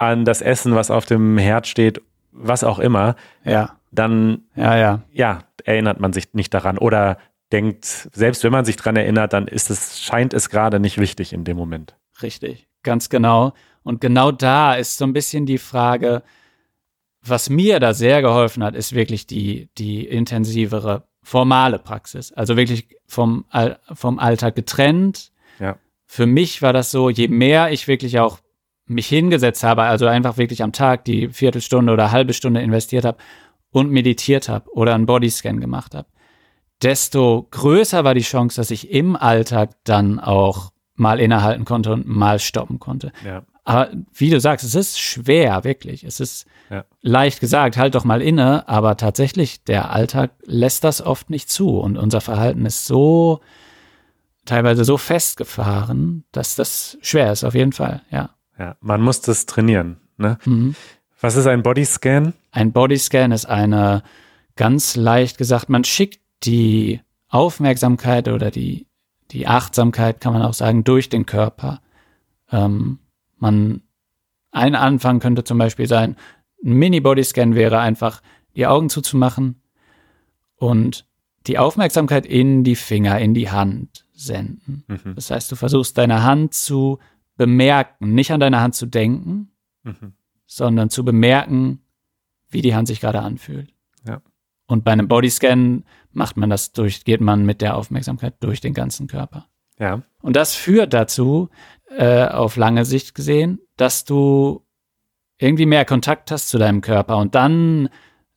an 0.00 0.24
das 0.24 0.40
Essen, 0.40 0.74
was 0.74 0.90
auf 0.90 1.04
dem 1.04 1.36
Herd 1.36 1.66
steht, 1.66 2.00
was 2.32 2.64
auch 2.64 2.78
immer, 2.78 3.16
ja. 3.44 3.76
dann 3.92 4.44
ja, 4.56 4.76
ja. 4.76 5.02
ja, 5.12 5.44
erinnert 5.64 6.00
man 6.00 6.14
sich 6.14 6.32
nicht 6.32 6.54
daran 6.54 6.78
oder 6.78 7.18
denkt, 7.52 7.84
selbst 7.84 8.42
wenn 8.42 8.52
man 8.52 8.64
sich 8.64 8.76
dran 8.76 8.96
erinnert, 8.96 9.34
dann 9.34 9.46
ist 9.46 9.70
es, 9.70 10.00
scheint 10.00 10.32
es 10.32 10.48
gerade 10.48 10.80
nicht 10.80 10.98
wichtig 10.98 11.34
in 11.34 11.44
dem 11.44 11.56
Moment. 11.56 11.96
Richtig, 12.22 12.66
ganz 12.82 13.10
genau. 13.10 13.52
Und 13.82 14.00
genau 14.00 14.32
da 14.32 14.74
ist 14.74 14.96
so 14.96 15.04
ein 15.04 15.12
bisschen 15.12 15.44
die 15.44 15.58
Frage, 15.58 16.22
was 17.22 17.50
mir 17.50 17.78
da 17.78 17.92
sehr 17.92 18.22
geholfen 18.22 18.64
hat, 18.64 18.74
ist 18.74 18.94
wirklich 18.94 19.26
die, 19.26 19.68
die 19.76 20.06
intensivere 20.06 21.04
formale 21.22 21.78
Praxis. 21.78 22.32
Also 22.32 22.56
wirklich 22.56 22.96
vom, 23.06 23.44
vom 23.92 24.18
Alltag 24.18 24.54
getrennt. 24.54 25.32
Ja. 25.58 25.76
Für 26.06 26.24
mich 26.24 26.62
war 26.62 26.72
das 26.72 26.90
so, 26.90 27.10
je 27.10 27.28
mehr 27.28 27.70
ich 27.70 27.86
wirklich 27.86 28.18
auch 28.18 28.38
mich 28.90 29.08
hingesetzt 29.08 29.62
habe, 29.62 29.82
also 29.82 30.06
einfach 30.06 30.36
wirklich 30.36 30.62
am 30.62 30.72
Tag 30.72 31.04
die 31.04 31.28
Viertelstunde 31.28 31.92
oder 31.92 32.10
halbe 32.10 32.32
Stunde 32.32 32.60
investiert 32.60 33.04
habe 33.04 33.18
und 33.70 33.90
meditiert 33.90 34.48
habe 34.48 34.70
oder 34.72 34.94
einen 34.94 35.06
Bodyscan 35.06 35.60
gemacht 35.60 35.94
habe, 35.94 36.08
desto 36.82 37.46
größer 37.50 38.04
war 38.04 38.14
die 38.14 38.20
Chance, 38.22 38.56
dass 38.56 38.70
ich 38.70 38.90
im 38.90 39.16
Alltag 39.16 39.70
dann 39.84 40.18
auch 40.18 40.72
mal 40.94 41.20
innehalten 41.20 41.64
konnte 41.64 41.92
und 41.92 42.06
mal 42.06 42.38
stoppen 42.38 42.78
konnte. 42.78 43.12
Ja. 43.24 43.42
Aber 43.64 43.90
wie 44.12 44.30
du 44.30 44.40
sagst, 44.40 44.66
es 44.66 44.74
ist 44.74 44.98
schwer, 44.98 45.62
wirklich. 45.64 46.02
Es 46.02 46.18
ist 46.18 46.46
ja. 46.70 46.84
leicht 47.00 47.40
gesagt, 47.40 47.76
halt 47.76 47.94
doch 47.94 48.04
mal 48.04 48.20
inne, 48.20 48.68
aber 48.68 48.96
tatsächlich, 48.96 49.62
der 49.64 49.92
Alltag 49.92 50.32
lässt 50.44 50.82
das 50.82 51.00
oft 51.00 51.30
nicht 51.30 51.48
zu 51.48 51.78
und 51.78 51.96
unser 51.96 52.20
Verhalten 52.20 52.66
ist 52.66 52.86
so 52.86 53.40
teilweise 54.46 54.84
so 54.84 54.96
festgefahren, 54.96 56.24
dass 56.32 56.56
das 56.56 56.98
schwer 57.02 57.30
ist, 57.32 57.44
auf 57.44 57.54
jeden 57.54 57.72
Fall, 57.72 58.02
ja. 58.10 58.30
Ja, 58.60 58.76
man 58.80 59.00
muss 59.00 59.20
das 59.22 59.46
trainieren. 59.46 59.96
Ne? 60.18 60.38
Mhm. 60.44 60.76
Was 61.20 61.34
ist 61.34 61.46
ein 61.46 61.62
Bodyscan? 61.62 62.34
Ein 62.52 62.72
Bodyscan 62.72 63.32
ist 63.32 63.46
eine, 63.46 64.02
ganz 64.60 64.94
leicht 64.94 65.38
gesagt, 65.38 65.70
man 65.70 65.84
schickt 65.84 66.20
die 66.44 67.00
Aufmerksamkeit 67.28 68.28
oder 68.28 68.50
die, 68.50 68.86
die 69.30 69.46
Achtsamkeit, 69.46 70.20
kann 70.20 70.34
man 70.34 70.42
auch 70.42 70.52
sagen, 70.52 70.84
durch 70.84 71.08
den 71.08 71.24
Körper. 71.24 71.80
Ähm, 72.52 72.98
man, 73.38 73.80
ein 74.50 74.74
Anfang 74.74 75.18
könnte 75.18 75.44
zum 75.44 75.56
Beispiel 75.56 75.86
sein, 75.86 76.14
ein 76.62 76.74
Mini-Bodyscan 76.74 77.54
wäre 77.54 77.78
einfach, 77.78 78.20
die 78.54 78.66
Augen 78.66 78.90
zuzumachen 78.90 79.62
und 80.56 81.06
die 81.46 81.56
Aufmerksamkeit 81.56 82.26
in 82.26 82.62
die 82.62 82.76
Finger, 82.76 83.18
in 83.18 83.32
die 83.32 83.50
Hand 83.50 84.04
senden. 84.12 84.84
Mhm. 84.88 85.14
Das 85.14 85.30
heißt, 85.30 85.50
du 85.50 85.56
versuchst 85.56 85.96
deine 85.96 86.22
Hand 86.22 86.52
zu 86.52 86.98
bemerken, 87.40 88.12
nicht 88.12 88.32
an 88.32 88.40
deine 88.40 88.60
Hand 88.60 88.74
zu 88.74 88.84
denken, 88.84 89.50
mhm. 89.82 90.12
sondern 90.44 90.90
zu 90.90 91.06
bemerken, 91.06 91.80
wie 92.50 92.60
die 92.60 92.74
Hand 92.74 92.86
sich 92.86 93.00
gerade 93.00 93.22
anfühlt. 93.22 93.72
Ja. 94.06 94.20
Und 94.66 94.84
bei 94.84 94.92
einem 94.92 95.08
Bodyscan 95.08 95.84
macht 96.12 96.36
man 96.36 96.50
das 96.50 96.72
durch, 96.72 97.02
geht 97.02 97.22
man 97.22 97.46
mit 97.46 97.62
der 97.62 97.78
Aufmerksamkeit 97.78 98.34
durch 98.40 98.60
den 98.60 98.74
ganzen 98.74 99.06
Körper. 99.06 99.46
Ja. 99.78 100.02
Und 100.20 100.36
das 100.36 100.54
führt 100.54 100.92
dazu, 100.92 101.48
äh, 101.88 102.26
auf 102.26 102.56
lange 102.56 102.84
Sicht 102.84 103.14
gesehen, 103.14 103.58
dass 103.78 104.04
du 104.04 104.66
irgendwie 105.38 105.64
mehr 105.64 105.86
Kontakt 105.86 106.30
hast 106.30 106.50
zu 106.50 106.58
deinem 106.58 106.82
Körper 106.82 107.16
und 107.16 107.34
dann 107.34 107.88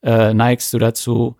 äh, 0.01 0.33
neigst 0.33 0.73
du 0.73 0.77
dazu, 0.77 1.35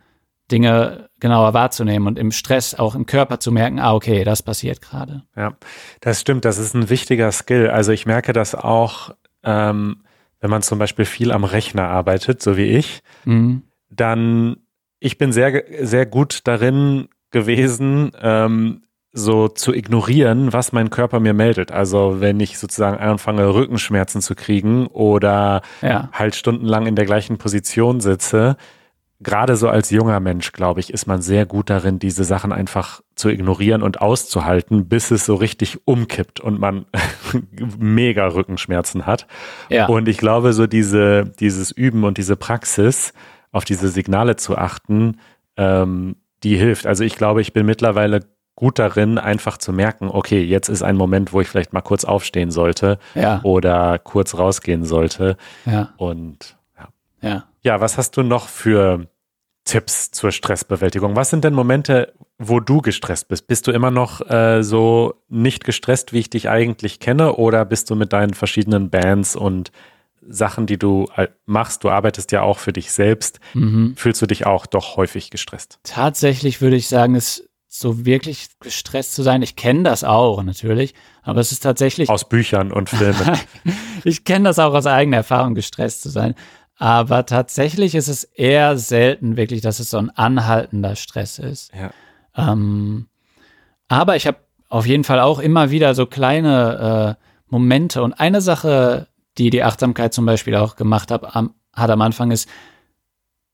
Dinge 0.54 1.10
genauer 1.20 1.54
wahrzunehmen 1.54 2.08
und 2.08 2.20
im 2.20 2.32
Stress 2.32 2.76
auch 2.76 2.94
im 2.94 3.08
Körper 3.08 3.40
zu 3.40 3.52
merken, 3.52 3.80
ah, 3.80 3.94
okay, 3.94 4.24
das 4.24 4.44
passiert 4.44 4.82
gerade. 4.82 5.24
Ja, 5.36 5.58
das 6.00 6.22
stimmt, 6.22 6.46
das 6.46 6.60
ist 6.60 6.76
ein 6.76 6.90
wichtiger 6.90 7.32
Skill. 7.32 7.70
Also 7.70 7.92
ich 7.92 8.06
merke 8.06 8.34
das 8.34 8.54
auch, 8.54 9.16
ähm, 9.44 10.04
wenn 10.40 10.50
man 10.52 10.62
zum 10.62 10.78
Beispiel 10.78 11.06
viel 11.06 11.32
am 11.32 11.44
Rechner 11.44 11.88
arbeitet, 11.88 12.42
so 12.42 12.56
wie 12.56 12.66
ich, 12.66 13.02
mhm. 13.26 13.64
dann 13.90 14.58
ich 15.00 15.18
bin 15.18 15.34
sehr, 15.34 15.64
sehr 15.82 16.06
gut 16.06 16.42
darin 16.46 17.10
gewesen, 17.32 18.12
ähm, 18.22 18.84
so 19.12 19.48
zu 19.48 19.74
ignorieren, 19.74 20.54
was 20.54 20.72
mein 20.72 20.90
Körper 20.90 21.20
mir 21.20 21.34
meldet. 21.34 21.72
Also 21.72 22.20
wenn 22.20 22.40
ich 22.40 22.58
sozusagen 22.58 22.98
anfange, 22.98 23.54
Rückenschmerzen 23.54 24.22
zu 24.22 24.36
kriegen 24.36 24.88
oder 24.88 25.62
ja. 25.82 26.10
halt 26.14 26.36
stundenlang 26.36 26.88
in 26.88 26.96
der 26.96 27.06
gleichen 27.06 27.38
Position 27.38 28.02
sitze, 28.02 28.56
gerade 29.24 29.56
so 29.56 29.70
als 29.70 29.90
junger 29.90 30.20
Mensch, 30.20 30.52
glaube 30.52 30.80
ich, 30.80 30.94
ist 30.94 31.08
man 31.08 31.22
sehr 31.22 31.46
gut 31.46 31.70
darin, 31.70 32.00
diese 32.00 32.24
Sachen 32.24 32.52
einfach 32.52 33.02
zu 33.16 33.30
ignorieren 33.30 33.82
und 33.82 34.02
auszuhalten, 34.02 34.88
bis 34.88 35.12
es 35.12 35.26
so 35.26 35.36
richtig 35.36 35.80
umkippt 35.86 36.40
und 36.40 36.60
man 36.60 36.86
mega 37.78 38.28
Rückenschmerzen 38.28 39.06
hat. 39.06 39.28
Ja. 39.70 39.88
Und 39.88 40.08
ich 40.08 40.18
glaube, 40.18 40.54
so 40.54 40.68
diese, 40.68 41.32
dieses 41.40 41.72
Üben 41.72 42.04
und 42.04 42.18
diese 42.18 42.36
Praxis, 42.36 43.14
auf 43.52 43.66
diese 43.66 43.88
Signale 43.90 44.36
zu 44.36 44.58
achten, 44.58 45.20
ähm, 45.58 46.16
die 46.44 46.58
hilft. 46.58 46.86
Also 46.86 47.04
ich 47.04 47.16
glaube, 47.16 47.42
ich 47.42 47.54
bin 47.54 47.66
mittlerweile 47.66 48.22
gut 48.56 48.80
darin, 48.80 49.18
einfach 49.18 49.58
zu 49.58 49.74
merken, 49.74 50.10
okay, 50.10 50.44
jetzt 50.44 50.70
ist 50.70 50.84
ein 50.84 50.96
Moment, 50.96 51.34
wo 51.34 51.42
ich 51.42 51.48
vielleicht 51.48 51.74
mal 51.74 51.82
kurz 51.82 52.06
aufstehen 52.06 52.52
sollte 52.52 53.00
ja. 53.16 53.40
oder 53.44 53.98
kurz 54.00 54.38
rausgehen 54.38 54.86
sollte. 54.86 55.38
Ja. 55.66 55.94
Und 55.98 56.58
ja. 56.78 56.88
ja. 57.30 57.44
Ja, 57.62 57.80
was 57.80 57.98
hast 57.98 58.18
du 58.18 58.24
noch 58.24 58.50
für 58.50 59.08
Tipps 59.66 60.12
zur 60.12 60.32
Stressbewältigung? 60.32 61.16
Was 61.16 61.30
sind 61.30 61.44
denn 61.44 61.54
Momente, 61.54 62.14
wo 62.38 62.60
du 62.60 62.82
gestresst 62.82 63.28
bist? 63.28 63.48
Bist 63.48 63.68
du 63.68 63.72
immer 63.72 63.92
noch 63.92 64.22
äh, 64.30 64.64
so 64.64 65.16
nicht 65.30 65.64
gestresst, 65.64 66.14
wie 66.14 66.20
ich 66.20 66.30
dich 66.30 66.50
eigentlich 66.50 67.00
kenne, 67.00 67.36
oder 67.36 67.66
bist 67.66 67.90
du 67.90 67.96
mit 67.96 68.14
deinen 68.14 68.34
verschiedenen 68.34 68.90
Bands 68.90 69.36
und 69.36 69.72
Sachen, 70.28 70.66
die 70.66 70.78
du 70.78 71.08
äh, 71.16 71.28
machst, 71.46 71.84
du 71.84 71.90
arbeitest 71.90 72.32
ja 72.32 72.42
auch 72.42 72.60
für 72.60 72.74
dich 72.74 72.92
selbst, 72.92 73.40
mhm. 73.54 73.96
fühlst 73.96 74.22
du 74.22 74.26
dich 74.26 74.46
auch 74.46 74.66
doch 74.66 74.96
häufig 74.96 75.30
gestresst? 75.30 75.80
Tatsächlich 75.84 76.62
würde 76.62 76.76
ich 76.76 76.88
sagen, 76.88 77.16
es 77.16 77.50
so 77.68 78.06
wirklich 78.06 78.50
gestresst 78.60 79.16
zu 79.16 79.24
sein. 79.24 79.42
Ich 79.42 79.56
kenne 79.56 79.84
das 79.84 80.04
auch 80.04 80.44
natürlich, 80.44 80.94
aber 81.24 81.40
es 81.42 81.52
ist 81.52 81.62
tatsächlich 81.62 82.08
aus 82.08 82.30
Büchern 82.30 82.72
und 82.72 82.90
Filmen. 82.90 83.40
ich 84.04 84.24
kenne 84.26 84.46
das 84.46 84.60
auch 84.60 84.76
aus 84.76 84.86
eigener 84.86 85.18
Erfahrung, 85.18 85.56
gestresst 85.56 86.04
zu 86.04 86.10
sein. 86.10 86.36
Aber 86.78 87.26
tatsächlich 87.26 87.96
ist 87.96 88.08
es 88.08 88.24
eher 88.24 88.78
selten 88.78 89.38
wirklich, 89.38 89.62
dass 89.62 89.80
es 89.80 89.90
so 89.90 89.98
ein 89.98 90.10
anhaltender 90.10 90.96
Stress 90.96 91.40
ist. 91.40 91.72
Ja. 91.74 91.92
Ähm, 92.36 93.08
aber 93.88 94.16
ich 94.16 94.26
habe 94.28 94.38
auf 94.70 94.88
jeden 94.88 95.04
Fall 95.04 95.20
auch 95.20 95.40
immer 95.40 95.70
wieder 95.70 95.94
so 95.94 96.06
kleine 96.06 97.18
äh, 97.20 97.24
Momente. 97.48 98.02
Und 98.02 98.14
eine 98.14 98.42
Sache, 98.42 99.08
die 99.38 99.52
die 99.52 99.64
Achtsamkeit 99.64 100.14
zum 100.14 100.26
Beispiel 100.26 100.56
auch 100.56 100.76
gemacht 100.76 101.12
hat 101.12 101.36
am, 101.36 101.54
hat 101.74 101.92
am 101.92 102.02
Anfang, 102.02 102.32
ist, 102.32 102.50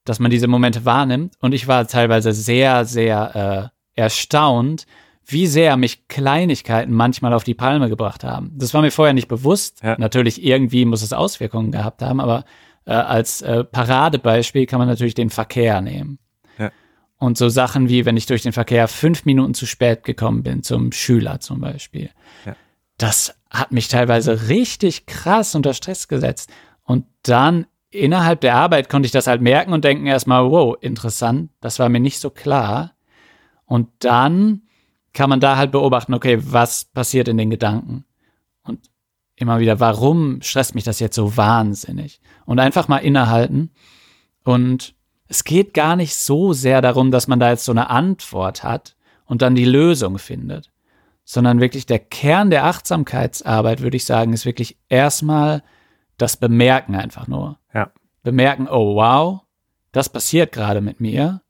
dass 0.06 0.20
man 0.20 0.32
diese 0.32 0.48
Momente 0.48 0.86
wahrnimmt. 0.86 1.36
Und 1.42 1.54
ich 1.54 1.68
war 1.68 1.88
teilweise 1.88 2.32
sehr, 2.32 2.86
sehr 2.86 3.72
äh, 3.96 4.00
erstaunt, 4.00 4.86
wie 5.26 5.46
sehr 5.46 5.78
mich 5.78 6.08
Kleinigkeiten 6.08 6.94
manchmal 6.94 7.34
auf 7.34 7.44
die 7.44 7.54
Palme 7.54 7.90
gebracht 7.90 8.24
haben. 8.24 8.52
Das 8.56 8.74
war 8.74 8.82
mir 8.82 8.92
vorher 8.92 9.14
nicht 9.14 9.28
bewusst. 9.28 9.84
Ja. 9.84 9.96
Natürlich 10.00 10.44
irgendwie 10.44 10.86
muss 10.86 11.04
es 11.04 11.14
Auswirkungen 11.14 11.72
gehabt 11.72 12.02
haben, 12.02 12.20
aber 12.20 12.46
äh, 12.90 12.94
als 12.94 13.44
äh, 13.44 13.64
Paradebeispiel 13.64 14.66
kann 14.66 14.80
man 14.80 14.88
natürlich 14.88 15.14
den 15.14 15.30
Verkehr 15.30 15.80
nehmen. 15.80 16.18
Ja. 16.58 16.72
Und 17.18 17.38
so 17.38 17.48
Sachen 17.48 17.88
wie, 17.88 18.06
wenn 18.06 18.18
ich 18.18 18.26
durch 18.26 18.42
den 18.42 18.52
Verkehr 18.52 18.88
fünf 18.88 19.26
Minuten 19.26 19.54
zu 19.54 19.68
spät 19.68 20.04
gekommen 20.04 20.42
bin, 20.42 20.64
zum 20.64 20.92
Schüler 20.92 21.40
zum 21.40 21.62
Beispiel. 21.62 22.10
Ja. 22.48 22.56
Das 22.98 23.36
hat 23.52 23.72
mich 23.72 23.90
teilweise 23.90 24.50
richtig 24.50 25.06
krass 25.06 25.54
unter 25.54 25.76
Stress 25.76 26.08
gesetzt. 26.08 26.52
Und 26.84 27.06
dann 27.22 27.68
innerhalb 27.92 28.42
der 28.42 28.56
Arbeit 28.56 28.90
konnte 28.90 29.06
ich 29.06 29.12
das 29.12 29.28
halt 29.28 29.42
merken 29.42 29.72
und 29.72 29.84
denken 29.84 30.08
erstmal, 30.08 30.50
wow, 30.50 30.76
interessant, 30.82 31.52
das 31.62 31.78
war 31.78 31.90
mir 31.90 32.00
nicht 32.00 32.20
so 32.20 32.32
klar. 32.32 32.96
Und 33.66 33.90
dann 34.00 34.64
kann 35.14 35.30
man 35.30 35.40
da 35.40 35.58
halt 35.58 35.72
beobachten, 35.72 36.16
okay, 36.16 36.40
was 36.42 36.86
passiert 36.86 37.28
in 37.28 37.38
den 37.38 37.52
Gedanken? 37.52 38.06
Und 38.64 38.90
immer 39.40 39.60
wieder, 39.60 39.80
warum 39.80 40.42
stresst 40.42 40.76
mich 40.76 40.84
das 40.84 41.00
jetzt 41.00 41.16
so 41.16 41.38
wahnsinnig? 41.38 42.20
Und 42.46 42.60
einfach 42.60 42.88
mal 42.88 42.98
innehalten. 42.98 43.72
Und 44.44 44.94
es 45.28 45.44
geht 45.44 45.74
gar 45.74 45.96
nicht 45.96 46.16
so 46.16 46.54
sehr 46.54 46.82
darum, 46.82 47.10
dass 47.10 47.28
man 47.28 47.40
da 47.40 47.50
jetzt 47.50 47.64
so 47.64 47.72
eine 47.72 47.90
Antwort 47.90 48.64
hat 48.64 48.96
und 49.26 49.42
dann 49.42 49.56
die 49.56 49.66
Lösung 49.66 50.18
findet, 50.18 50.72
sondern 51.24 51.62
wirklich 51.62 51.86
der 51.86 52.00
Kern 52.00 52.50
der 52.50 52.66
Achtsamkeitsarbeit, 52.66 53.82
würde 53.82 53.96
ich 53.96 54.06
sagen, 54.06 54.34
ist 54.34 54.46
wirklich 54.46 54.78
erstmal 54.90 55.64
das 56.18 56.36
Bemerken 56.36 56.96
einfach 56.96 57.28
nur. 57.28 57.60
Ja. 57.74 57.92
Bemerken, 58.24 58.68
oh 58.68 58.96
wow, 58.96 59.42
das 59.92 60.10
passiert 60.10 60.52
gerade 60.52 60.82
mit 60.82 61.00
mir. 61.00 61.42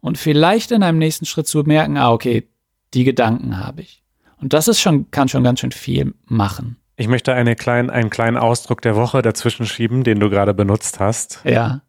Und 0.00 0.16
vielleicht 0.16 0.70
in 0.70 0.82
einem 0.82 0.98
nächsten 0.98 1.26
Schritt 1.26 1.46
zu 1.46 1.62
merken, 1.64 1.98
ah, 1.98 2.12
okay, 2.12 2.48
die 2.94 3.04
Gedanken 3.04 3.58
habe 3.58 3.82
ich. 3.82 4.02
Und 4.40 4.52
das 4.52 4.68
ist 4.68 4.80
schon, 4.80 5.10
kann 5.10 5.28
schon 5.28 5.44
ganz 5.44 5.60
schön 5.60 5.72
viel 5.72 6.14
machen. 6.24 6.78
Ich 6.96 7.08
möchte 7.08 7.34
eine 7.34 7.56
klein, 7.56 7.90
einen 7.90 8.08
kleinen 8.08 8.36
Ausdruck 8.36 8.80
der 8.80 8.94
Woche 8.94 9.20
dazwischen 9.20 9.66
schieben, 9.66 10.04
den 10.04 10.20
du 10.20 10.30
gerade 10.30 10.54
benutzt 10.54 11.00
hast. 11.00 11.40
Ja. 11.42 11.80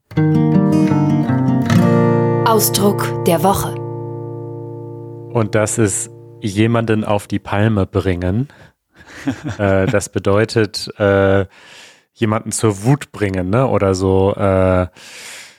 Ausdruck 2.47 3.23
der 3.25 3.43
Woche. 3.43 3.75
Und 5.31 5.53
das 5.53 5.77
ist 5.77 6.09
jemanden 6.41 7.03
auf 7.03 7.27
die 7.27 7.37
Palme 7.37 7.85
bringen. 7.85 8.47
äh, 9.59 9.85
das 9.85 10.09
bedeutet 10.09 10.91
äh, 10.97 11.45
jemanden 12.13 12.51
zur 12.51 12.83
Wut 12.83 13.11
bringen, 13.11 13.51
ne? 13.51 13.67
Oder 13.67 13.93
so 13.93 14.33
äh, 14.33 14.87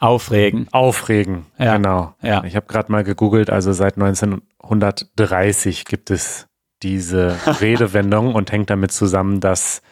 aufregen. 0.00 0.66
Aufregen, 0.72 1.46
ja. 1.56 1.76
genau. 1.76 2.14
Ja. 2.20 2.42
Ich 2.42 2.56
habe 2.56 2.66
gerade 2.66 2.90
mal 2.90 3.04
gegoogelt, 3.04 3.50
also 3.50 3.72
seit 3.72 3.94
1930 3.94 5.84
gibt 5.84 6.10
es 6.10 6.48
diese 6.86 7.36
Redewendung 7.60 8.34
und 8.34 8.52
hängt 8.52 8.70
damit 8.70 8.92
zusammen, 8.92 9.40
dass 9.40 9.82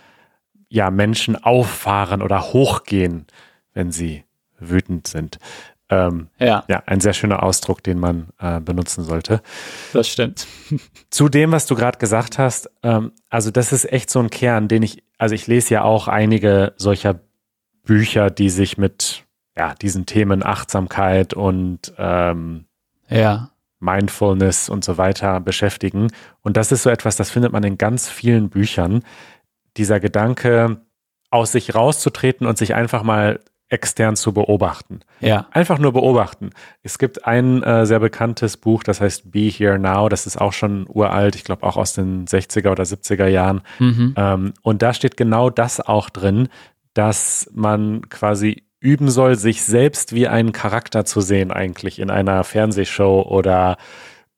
ja 0.69 0.91
Menschen 0.91 1.43
auffahren 1.43 2.23
oder 2.23 2.53
hochgehen, 2.53 3.27
wenn 3.73 3.91
sie 3.91 4.25
wütend 4.61 5.09
sind. 5.09 5.39
Ähm, 5.91 6.29
ja. 6.39 6.65
ja, 6.69 6.83
ein 6.87 7.01
sehr 7.01 7.13
schöner 7.13 7.43
Ausdruck, 7.43 7.83
den 7.83 7.99
man 7.99 8.29
äh, 8.39 8.61
benutzen 8.61 9.05
sollte. 9.05 9.43
Das 9.93 10.09
stimmt. 10.09 10.47
Zu 11.11 11.29
dem, 11.29 11.53
was 11.53 11.67
du 11.67 11.75
gerade 11.75 11.99
gesagt 11.99 12.39
hast, 12.39 12.71
ähm, 12.83 13.13
also 13.29 13.51
das 13.51 13.73
ist 13.73 13.93
echt 13.93 14.09
so 14.09 14.21
ein 14.21 14.31
Kern, 14.31 14.69
den 14.69 14.83
ich, 14.83 15.03
also 15.19 15.35
ich 15.35 15.47
lese 15.47 15.75
ja 15.75 15.83
auch 15.83 16.09
einige 16.09 16.75
solcher 16.77 17.21
Bücher, 17.83 18.31
die 18.31 18.51
sich 18.51 18.79
mit 18.79 19.25
ja, 19.57 19.75
diesen 19.75 20.07
Themen 20.07 20.45
Achtsamkeit 20.45 21.35
und 21.35 21.93
ähm, 21.99 22.67
ja. 23.09 23.51
Mindfulness 23.85 24.69
und 24.69 24.85
so 24.85 24.99
weiter 24.99 25.41
beschäftigen. 25.41 26.09
Und 26.43 26.57
das 26.57 26.73
ist 26.73 26.83
so 26.83 26.91
etwas, 26.91 27.17
das 27.17 27.31
findet 27.31 27.53
man 27.53 27.63
in 27.63 27.79
ganz 27.79 28.09
vielen 28.09 28.49
Büchern. 28.49 29.03
Dieser 29.77 30.01
Gedanke, 30.01 30.81
aus 31.31 31.51
sich 31.53 31.75
rauszutreten 31.75 32.47
und 32.47 32.57
sich 32.59 32.75
einfach 32.75 33.03
mal 33.03 33.41
extern 33.69 34.15
zu 34.15 34.33
beobachten. 34.33 35.01
Ja. 35.21 35.49
Einfach 35.51 35.79
nur 35.79 35.93
beobachten. 35.93 36.51
Es 36.83 36.99
gibt 36.99 37.27
ein 37.27 37.63
äh, 37.65 37.87
sehr 37.87 37.99
bekanntes 37.99 38.57
Buch, 38.57 38.85
das 38.85 39.01
heißt 39.01 39.33
Be 39.33 39.49
Here 39.49 39.79
Now. 39.79 40.09
Das 40.09 40.27
ist 40.27 40.41
auch 40.41 40.53
schon 40.53 40.87
uralt, 40.89 41.35
ich 41.35 41.43
glaube 41.43 41.65
auch 41.65 41.77
aus 41.77 41.93
den 41.93 42.27
60er 42.27 42.71
oder 42.71 42.85
70er 42.85 43.27
Jahren. 43.27 43.63
Mhm. 43.81 44.15
Ähm, 44.17 44.55
und 44.63 44.83
da 44.83 44.95
steht 44.95 45.17
genau 45.17 45.51
das 45.51 45.81
auch 45.81 46.09
drin, 46.09 46.49
dass 46.93 47.51
man 47.53 48.09
quasi 48.11 48.63
üben 48.85 49.11
soll, 49.11 49.37
sich 49.37 49.63
selbst 49.63 50.15
wie 50.15 50.29
einen 50.29 50.53
Charakter 50.53 51.05
zu 51.05 51.21
sehen, 51.21 51.51
eigentlich 51.51 51.99
in 51.99 52.11
einer 52.11 52.45
Fernsehshow 52.45 53.23
oder 53.23 53.79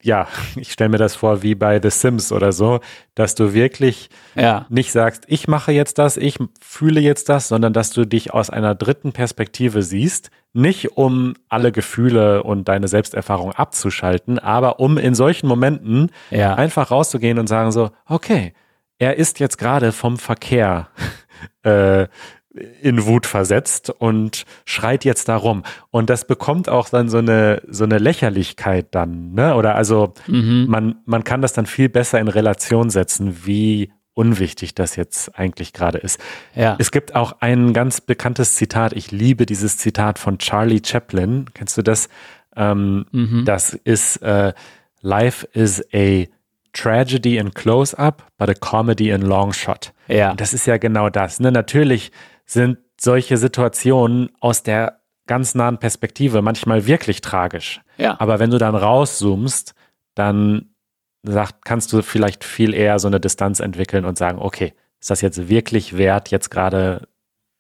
ja, 0.02 0.28
ich 0.56 0.72
stelle 0.72 0.90
mir 0.90 0.98
das 0.98 1.16
vor 1.16 1.42
wie 1.42 1.54
bei 1.54 1.80
The 1.82 1.90
Sims 1.90 2.30
oder 2.30 2.52
so, 2.52 2.80
dass 3.14 3.34
du 3.34 3.52
wirklich 3.52 4.08
ja. 4.36 4.64
nicht 4.68 4.92
sagst, 4.92 5.24
ich 5.26 5.48
mache 5.48 5.72
jetzt 5.72 5.98
das, 5.98 6.16
ich 6.16 6.38
fühle 6.60 7.00
jetzt 7.00 7.28
das, 7.28 7.48
sondern 7.48 7.72
dass 7.72 7.90
du 7.90 8.06
dich 8.06 8.32
aus 8.32 8.48
einer 8.48 8.74
dritten 8.74 9.12
Perspektive 9.12 9.82
siehst, 9.82 10.30
nicht 10.52 10.96
um 10.96 11.34
alle 11.48 11.72
Gefühle 11.72 12.44
und 12.44 12.68
deine 12.68 12.88
Selbsterfahrung 12.88 13.52
abzuschalten, 13.52 14.38
aber 14.38 14.78
um 14.78 14.96
in 14.96 15.14
solchen 15.14 15.48
Momenten 15.48 16.10
ja. 16.30 16.54
einfach 16.54 16.90
rauszugehen 16.90 17.38
und 17.38 17.48
sagen 17.48 17.72
so, 17.72 17.90
okay, 18.06 18.54
er 18.98 19.16
ist 19.16 19.40
jetzt 19.40 19.58
gerade 19.58 19.92
vom 19.92 20.16
Verkehr 20.18 20.88
äh, 21.62 22.06
in 22.82 23.04
Wut 23.06 23.26
versetzt 23.26 23.90
und 23.90 24.44
schreit 24.64 25.04
jetzt 25.04 25.28
darum. 25.28 25.62
Und 25.90 26.10
das 26.10 26.26
bekommt 26.26 26.68
auch 26.68 26.88
dann 26.88 27.08
so 27.08 27.18
eine, 27.18 27.62
so 27.68 27.84
eine 27.84 27.98
Lächerlichkeit 27.98 28.88
dann, 28.90 29.32
ne? 29.32 29.54
Oder 29.54 29.74
also 29.74 30.14
mhm. 30.26 30.66
man, 30.68 30.96
man 31.04 31.24
kann 31.24 31.42
das 31.42 31.52
dann 31.52 31.66
viel 31.66 31.88
besser 31.88 32.18
in 32.20 32.28
Relation 32.28 32.90
setzen, 32.90 33.44
wie 33.44 33.92
unwichtig 34.14 34.74
das 34.74 34.96
jetzt 34.96 35.38
eigentlich 35.38 35.74
gerade 35.74 35.98
ist. 35.98 36.18
Ja. 36.54 36.76
Es 36.78 36.90
gibt 36.90 37.14
auch 37.14 37.36
ein 37.40 37.74
ganz 37.74 38.00
bekanntes 38.00 38.56
Zitat. 38.56 38.94
Ich 38.94 39.12
liebe 39.12 39.44
dieses 39.44 39.76
Zitat 39.76 40.18
von 40.18 40.38
Charlie 40.38 40.80
Chaplin. 40.84 41.46
Kennst 41.52 41.76
du 41.76 41.82
das? 41.82 42.08
Ähm, 42.56 43.04
mhm. 43.12 43.44
Das 43.44 43.74
ist 43.74 44.16
äh, 44.22 44.54
Life 45.02 45.46
is 45.52 45.84
a 45.92 46.24
tragedy 46.72 47.36
in 47.36 47.52
close-up, 47.52 48.26
but 48.38 48.48
a 48.48 48.54
comedy 48.54 49.10
in 49.10 49.22
long 49.22 49.52
shot. 49.52 49.92
Ja. 50.08 50.30
Und 50.30 50.40
das 50.40 50.54
ist 50.54 50.66
ja 50.66 50.78
genau 50.78 51.10
das. 51.10 51.38
Ne? 51.38 51.52
Natürlich 51.52 52.10
sind 52.46 52.78
solche 52.98 53.36
Situationen 53.36 54.30
aus 54.40 54.62
der 54.62 55.00
ganz 55.26 55.54
nahen 55.54 55.78
Perspektive 55.78 56.40
manchmal 56.40 56.86
wirklich 56.86 57.20
tragisch. 57.20 57.80
Ja. 57.98 58.18
Aber 58.20 58.38
wenn 58.38 58.50
du 58.50 58.58
dann 58.58 58.74
rauszoomst, 58.74 59.74
dann 60.14 60.70
sagt, 61.24 61.64
kannst 61.64 61.92
du 61.92 62.02
vielleicht 62.02 62.44
viel 62.44 62.72
eher 62.72 62.98
so 62.98 63.08
eine 63.08 63.20
Distanz 63.20 63.60
entwickeln 63.60 64.04
und 64.04 64.16
sagen, 64.16 64.38
okay, 64.38 64.72
ist 65.00 65.10
das 65.10 65.20
jetzt 65.20 65.48
wirklich 65.48 65.96
wert, 65.96 66.30
jetzt 66.30 66.50
gerade 66.50 67.08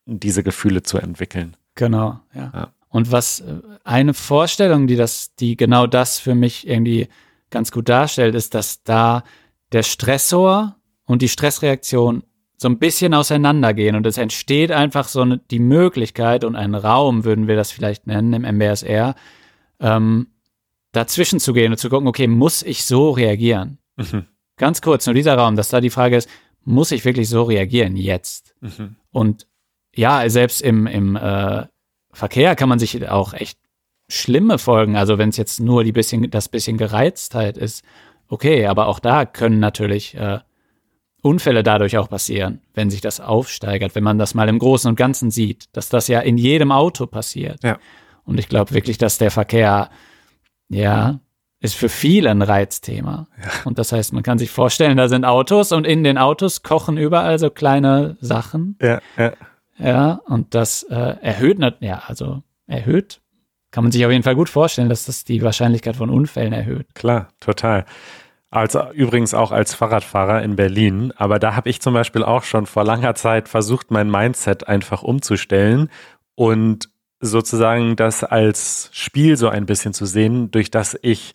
diese 0.06 0.42
Gefühle 0.42 0.82
zu 0.82 0.98
entwickeln? 0.98 1.56
Genau, 1.74 2.20
ja. 2.32 2.52
ja. 2.54 2.72
Und 2.88 3.12
was 3.12 3.40
äh, 3.40 3.60
eine 3.84 4.14
Vorstellung, 4.14 4.86
die 4.86 4.96
das, 4.96 5.34
die 5.34 5.56
genau 5.56 5.86
das 5.86 6.18
für 6.18 6.34
mich 6.34 6.66
irgendwie 6.66 7.08
ganz 7.50 7.72
gut 7.72 7.88
darstellt, 7.88 8.34
ist, 8.34 8.54
dass 8.54 8.82
da 8.84 9.24
der 9.72 9.82
Stressor 9.82 10.76
und 11.04 11.22
die 11.22 11.28
Stressreaktion 11.28 12.22
so 12.56 12.68
ein 12.68 12.78
bisschen 12.78 13.12
auseinandergehen 13.14 13.96
und 13.96 14.06
es 14.06 14.18
entsteht 14.18 14.72
einfach 14.72 15.08
so 15.08 15.20
eine, 15.20 15.38
die 15.38 15.58
Möglichkeit 15.58 16.44
und 16.44 16.56
ein 16.56 16.74
Raum, 16.74 17.24
würden 17.24 17.48
wir 17.48 17.56
das 17.56 17.70
vielleicht 17.70 18.06
nennen 18.06 18.32
im 18.32 18.44
MBSR, 18.44 19.14
ähm, 19.80 20.28
dazwischen 20.92 21.38
zu 21.38 21.52
gehen 21.52 21.72
und 21.72 21.78
zu 21.78 21.90
gucken, 21.90 22.08
okay, 22.08 22.26
muss 22.26 22.62
ich 22.62 22.84
so 22.84 23.10
reagieren? 23.10 23.78
Mhm. 23.96 24.26
Ganz 24.56 24.80
kurz, 24.80 25.04
nur 25.06 25.14
dieser 25.14 25.36
Raum, 25.36 25.56
dass 25.56 25.68
da 25.68 25.82
die 25.82 25.90
Frage 25.90 26.16
ist, 26.16 26.30
muss 26.64 26.90
ich 26.90 27.04
wirklich 27.04 27.28
so 27.28 27.42
reagieren 27.42 27.96
jetzt? 27.96 28.54
Mhm. 28.60 28.96
Und 29.10 29.46
ja, 29.94 30.28
selbst 30.28 30.62
im, 30.62 30.86
im 30.86 31.16
äh, 31.16 31.66
Verkehr 32.12 32.56
kann 32.56 32.70
man 32.70 32.78
sich 32.78 33.06
auch 33.08 33.34
echt 33.34 33.58
schlimme 34.08 34.58
Folgen, 34.58 34.96
also 34.96 35.18
wenn 35.18 35.28
es 35.28 35.36
jetzt 35.36 35.60
nur 35.60 35.84
die 35.84 35.92
bisschen, 35.92 36.30
das 36.30 36.48
bisschen 36.48 36.78
Gereiztheit 36.78 37.58
ist, 37.58 37.84
okay, 38.28 38.66
aber 38.66 38.86
auch 38.86 38.98
da 38.98 39.26
können 39.26 39.58
natürlich 39.58 40.14
äh, 40.14 40.38
Unfälle 41.26 41.62
dadurch 41.62 41.98
auch 41.98 42.08
passieren, 42.08 42.60
wenn 42.74 42.90
sich 42.90 43.00
das 43.00 43.20
aufsteigert, 43.20 43.94
wenn 43.94 44.04
man 44.04 44.18
das 44.18 44.34
mal 44.34 44.48
im 44.48 44.58
Großen 44.58 44.88
und 44.88 44.96
Ganzen 44.96 45.30
sieht, 45.30 45.66
dass 45.72 45.88
das 45.88 46.08
ja 46.08 46.20
in 46.20 46.38
jedem 46.38 46.72
Auto 46.72 47.06
passiert. 47.06 47.62
Ja. 47.62 47.78
Und 48.24 48.38
ich 48.38 48.48
glaube 48.48 48.72
wirklich, 48.72 48.98
dass 48.98 49.18
der 49.18 49.30
Verkehr, 49.30 49.90
ja, 50.68 51.20
ist 51.60 51.74
für 51.74 51.88
viele 51.88 52.30
ein 52.30 52.42
Reizthema. 52.42 53.28
Ja. 53.42 53.50
Und 53.64 53.78
das 53.78 53.92
heißt, 53.92 54.12
man 54.12 54.22
kann 54.22 54.38
sich 54.38 54.50
vorstellen, 54.50 54.96
da 54.96 55.08
sind 55.08 55.24
Autos 55.24 55.72
und 55.72 55.86
in 55.86 56.04
den 56.04 56.18
Autos 56.18 56.62
kochen 56.62 56.96
überall 56.96 57.38
so 57.38 57.50
kleine 57.50 58.16
Sachen. 58.20 58.76
Ja, 58.80 59.00
ja. 59.16 59.32
Ja, 59.78 60.20
und 60.24 60.54
das 60.54 60.84
äh, 60.84 61.16
erhöht, 61.20 61.58
ja, 61.80 62.02
also 62.06 62.42
erhöht, 62.66 63.20
kann 63.70 63.84
man 63.84 63.92
sich 63.92 64.06
auf 64.06 64.10
jeden 64.10 64.22
Fall 64.22 64.34
gut 64.34 64.48
vorstellen, 64.48 64.88
dass 64.88 65.04
das 65.04 65.24
die 65.24 65.42
Wahrscheinlichkeit 65.42 65.96
von 65.96 66.08
Unfällen 66.08 66.54
erhöht. 66.54 66.94
Klar, 66.94 67.28
total. 67.40 67.84
Also 68.56 68.90
übrigens 68.94 69.34
auch 69.34 69.52
als 69.52 69.74
Fahrradfahrer 69.74 70.42
in 70.42 70.56
Berlin. 70.56 71.12
Aber 71.18 71.38
da 71.38 71.54
habe 71.54 71.68
ich 71.68 71.82
zum 71.82 71.92
Beispiel 71.92 72.22
auch 72.22 72.42
schon 72.42 72.64
vor 72.64 72.84
langer 72.84 73.14
Zeit 73.14 73.50
versucht, 73.50 73.90
mein 73.90 74.10
Mindset 74.10 74.66
einfach 74.66 75.02
umzustellen 75.02 75.90
und 76.36 76.88
sozusagen 77.20 77.96
das 77.96 78.24
als 78.24 78.88
Spiel 78.94 79.36
so 79.36 79.50
ein 79.50 79.66
bisschen 79.66 79.92
zu 79.92 80.06
sehen, 80.06 80.50
durch 80.52 80.70
das 80.70 80.98
ich 81.02 81.34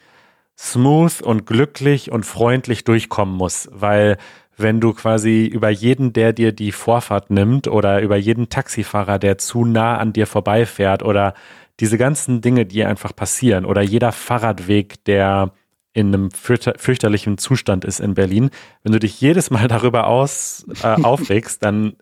smooth 0.58 1.22
und 1.22 1.46
glücklich 1.46 2.12
und 2.12 2.26
freundlich 2.26 2.86
durchkommen 2.86 3.36
muss, 3.36 3.70
weil 3.72 4.18
wenn 4.58 4.80
du 4.80 4.92
quasi 4.92 5.46
über 5.46 5.70
jeden, 5.70 6.14
der 6.14 6.34
dir 6.34 6.54
die 6.54 6.72
Vorfahrt 6.72 7.30
nimmt 7.30 7.68
oder 7.68 8.02
über 8.02 8.18
jeden 8.18 8.50
Taxifahrer, 8.50 9.20
der 9.20 9.38
zu 9.38 9.64
nah 9.64 10.00
an 10.00 10.12
dir 10.12 10.26
vorbeifährt 10.26 11.04
oder 11.04 11.36
diese 11.80 12.00
ganzen 12.00 12.42
Dinge, 12.42 12.66
die 12.66 12.84
einfach 12.84 13.16
passieren 13.16 13.66
oder 13.66 13.84
jeder 13.84 14.12
Fahrradweg, 14.12 15.06
der 15.06 15.52
in 15.94 16.08
einem 16.08 16.32
fürchterlichen 16.32 17.38
Zustand 17.38 17.86
ist 17.86 18.00
in 18.00 18.14
Berlin, 18.14 18.50
wenn 18.84 18.94
du 18.94 19.00
dich 19.00 19.20
jedes 19.20 19.52
Mal 19.52 19.68
darüber 19.70 20.08
aus, 20.08 20.66
äh, 20.84 20.88
aufregst, 20.88 21.64
dann 21.64 21.94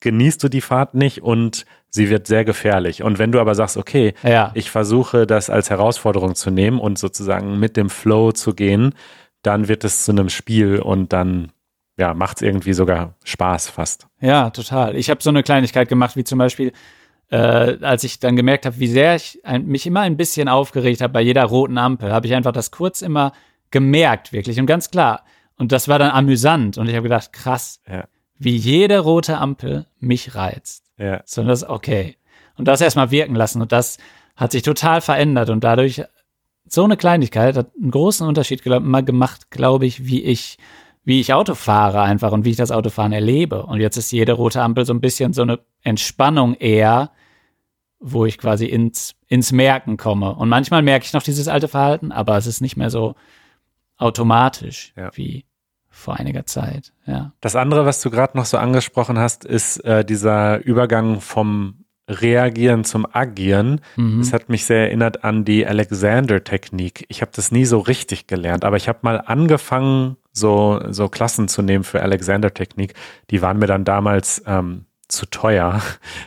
genießt 0.00 0.42
du 0.42 0.48
die 0.48 0.60
Fahrt 0.60 0.94
nicht 0.94 1.22
und 1.22 1.64
sie 1.88 2.10
wird 2.10 2.26
sehr 2.26 2.44
gefährlich. 2.44 3.02
Und 3.02 3.18
wenn 3.18 3.32
du 3.32 3.40
aber 3.40 3.54
sagst, 3.54 3.76
okay, 3.76 4.14
ja. 4.22 4.50
ich 4.54 4.70
versuche 4.70 5.26
das 5.26 5.50
als 5.50 5.70
Herausforderung 5.70 6.34
zu 6.34 6.50
nehmen 6.50 6.78
und 6.78 6.98
sozusagen 6.98 7.58
mit 7.58 7.76
dem 7.76 7.90
Flow 7.90 8.32
zu 8.32 8.54
gehen, 8.54 8.94
dann 9.42 9.68
wird 9.68 9.84
es 9.84 10.04
zu 10.04 10.12
einem 10.12 10.28
Spiel 10.28 10.80
und 10.80 11.12
dann 11.12 11.52
ja, 11.98 12.14
macht 12.14 12.38
es 12.38 12.42
irgendwie 12.42 12.74
sogar 12.74 13.14
Spaß 13.24 13.70
fast. 13.70 14.06
Ja, 14.20 14.50
total. 14.50 14.96
Ich 14.96 15.08
habe 15.08 15.22
so 15.22 15.30
eine 15.30 15.42
Kleinigkeit 15.42 15.88
gemacht, 15.88 16.16
wie 16.16 16.24
zum 16.24 16.38
Beispiel, 16.38 16.72
äh, 17.30 17.78
als 17.82 18.04
ich 18.04 18.20
dann 18.20 18.36
gemerkt 18.36 18.66
habe, 18.66 18.78
wie 18.78 18.86
sehr 18.86 19.16
ich 19.16 19.40
ein, 19.44 19.66
mich 19.66 19.86
immer 19.86 20.00
ein 20.00 20.16
bisschen 20.16 20.48
aufgeregt 20.48 21.00
habe 21.00 21.12
bei 21.12 21.20
jeder 21.20 21.44
roten 21.44 21.78
Ampel, 21.78 22.12
habe 22.12 22.26
ich 22.26 22.34
einfach 22.34 22.52
das 22.52 22.70
kurz 22.70 23.02
immer 23.02 23.32
gemerkt, 23.70 24.32
wirklich 24.32 24.58
und 24.60 24.66
ganz 24.66 24.90
klar. 24.90 25.24
Und 25.58 25.72
das 25.72 25.88
war 25.88 25.98
dann 25.98 26.10
amüsant 26.10 26.78
und 26.78 26.88
ich 26.88 26.94
habe 26.94 27.04
gedacht, 27.04 27.32
krass, 27.32 27.80
ja. 27.90 28.04
wie 28.38 28.56
jede 28.56 29.00
rote 29.00 29.38
Ampel 29.38 29.86
mich 29.98 30.34
reizt. 30.34 30.84
Ja. 30.98 31.22
So, 31.24 31.42
das 31.42 31.68
okay. 31.68 32.16
Und 32.56 32.68
das 32.68 32.80
erstmal 32.80 33.10
wirken 33.10 33.34
lassen 33.34 33.60
und 33.60 33.72
das 33.72 33.98
hat 34.36 34.52
sich 34.52 34.62
total 34.62 35.00
verändert 35.00 35.50
und 35.50 35.64
dadurch 35.64 36.04
so 36.68 36.84
eine 36.84 36.96
Kleinigkeit 36.96 37.56
hat 37.56 37.70
einen 37.80 37.90
großen 37.90 38.26
Unterschied 38.26 38.64
mal 38.66 39.04
gemacht, 39.04 39.50
glaube 39.50 39.86
ich, 39.86 40.06
wie 40.06 40.22
ich 40.22 40.58
wie 41.06 41.20
ich 41.20 41.32
Auto 41.32 41.54
fahre 41.54 42.02
einfach 42.02 42.32
und 42.32 42.44
wie 42.44 42.50
ich 42.50 42.56
das 42.56 42.72
Autofahren 42.72 43.12
erlebe. 43.12 43.64
Und 43.64 43.80
jetzt 43.80 43.96
ist 43.96 44.10
jede 44.10 44.32
rote 44.32 44.60
Ampel 44.60 44.84
so 44.84 44.92
ein 44.92 45.00
bisschen 45.00 45.32
so 45.32 45.42
eine 45.42 45.60
Entspannung 45.82 46.54
eher, 46.54 47.12
wo 47.98 48.26
ich 48.26 48.38
quasi 48.38 48.66
ins, 48.66 49.14
ins 49.26 49.52
Merken 49.52 49.96
komme. 49.96 50.34
Und 50.34 50.48
manchmal 50.48 50.82
merke 50.82 51.06
ich 51.06 51.12
noch 51.12 51.22
dieses 51.22 51.48
alte 51.48 51.68
Verhalten, 51.68 52.12
aber 52.12 52.36
es 52.36 52.46
ist 52.46 52.60
nicht 52.60 52.76
mehr 52.76 52.90
so 52.90 53.14
automatisch 53.96 54.92
ja. 54.96 55.10
wie 55.14 55.46
vor 55.88 56.16
einiger 56.16 56.44
Zeit. 56.44 56.92
Ja. 57.06 57.32
Das 57.40 57.56
andere, 57.56 57.86
was 57.86 58.02
du 58.02 58.10
gerade 58.10 58.36
noch 58.36 58.44
so 58.44 58.58
angesprochen 58.58 59.18
hast, 59.18 59.44
ist 59.44 59.78
äh, 59.78 60.04
dieser 60.04 60.62
Übergang 60.62 61.20
vom 61.20 61.86
Reagieren 62.08 62.84
zum 62.84 63.06
Agieren. 63.10 63.80
Mhm. 63.96 64.18
Das 64.20 64.32
hat 64.32 64.48
mich 64.48 64.64
sehr 64.64 64.88
erinnert 64.88 65.24
an 65.24 65.44
die 65.44 65.66
Alexander-Technik. 65.66 67.04
Ich 67.08 67.20
habe 67.20 67.32
das 67.34 67.50
nie 67.50 67.64
so 67.64 67.80
richtig 67.80 68.26
gelernt, 68.26 68.64
aber 68.64 68.76
ich 68.76 68.88
habe 68.88 69.00
mal 69.02 69.20
angefangen, 69.24 70.16
so, 70.32 70.80
so 70.90 71.08
Klassen 71.08 71.48
zu 71.48 71.62
nehmen 71.62 71.82
für 71.82 72.02
Alexander-Technik. 72.02 72.94
Die 73.30 73.42
waren 73.42 73.58
mir 73.58 73.66
dann 73.66 73.84
damals 73.84 74.42
ähm, 74.46 74.84
zu 75.08 75.26
teuer. 75.26 75.80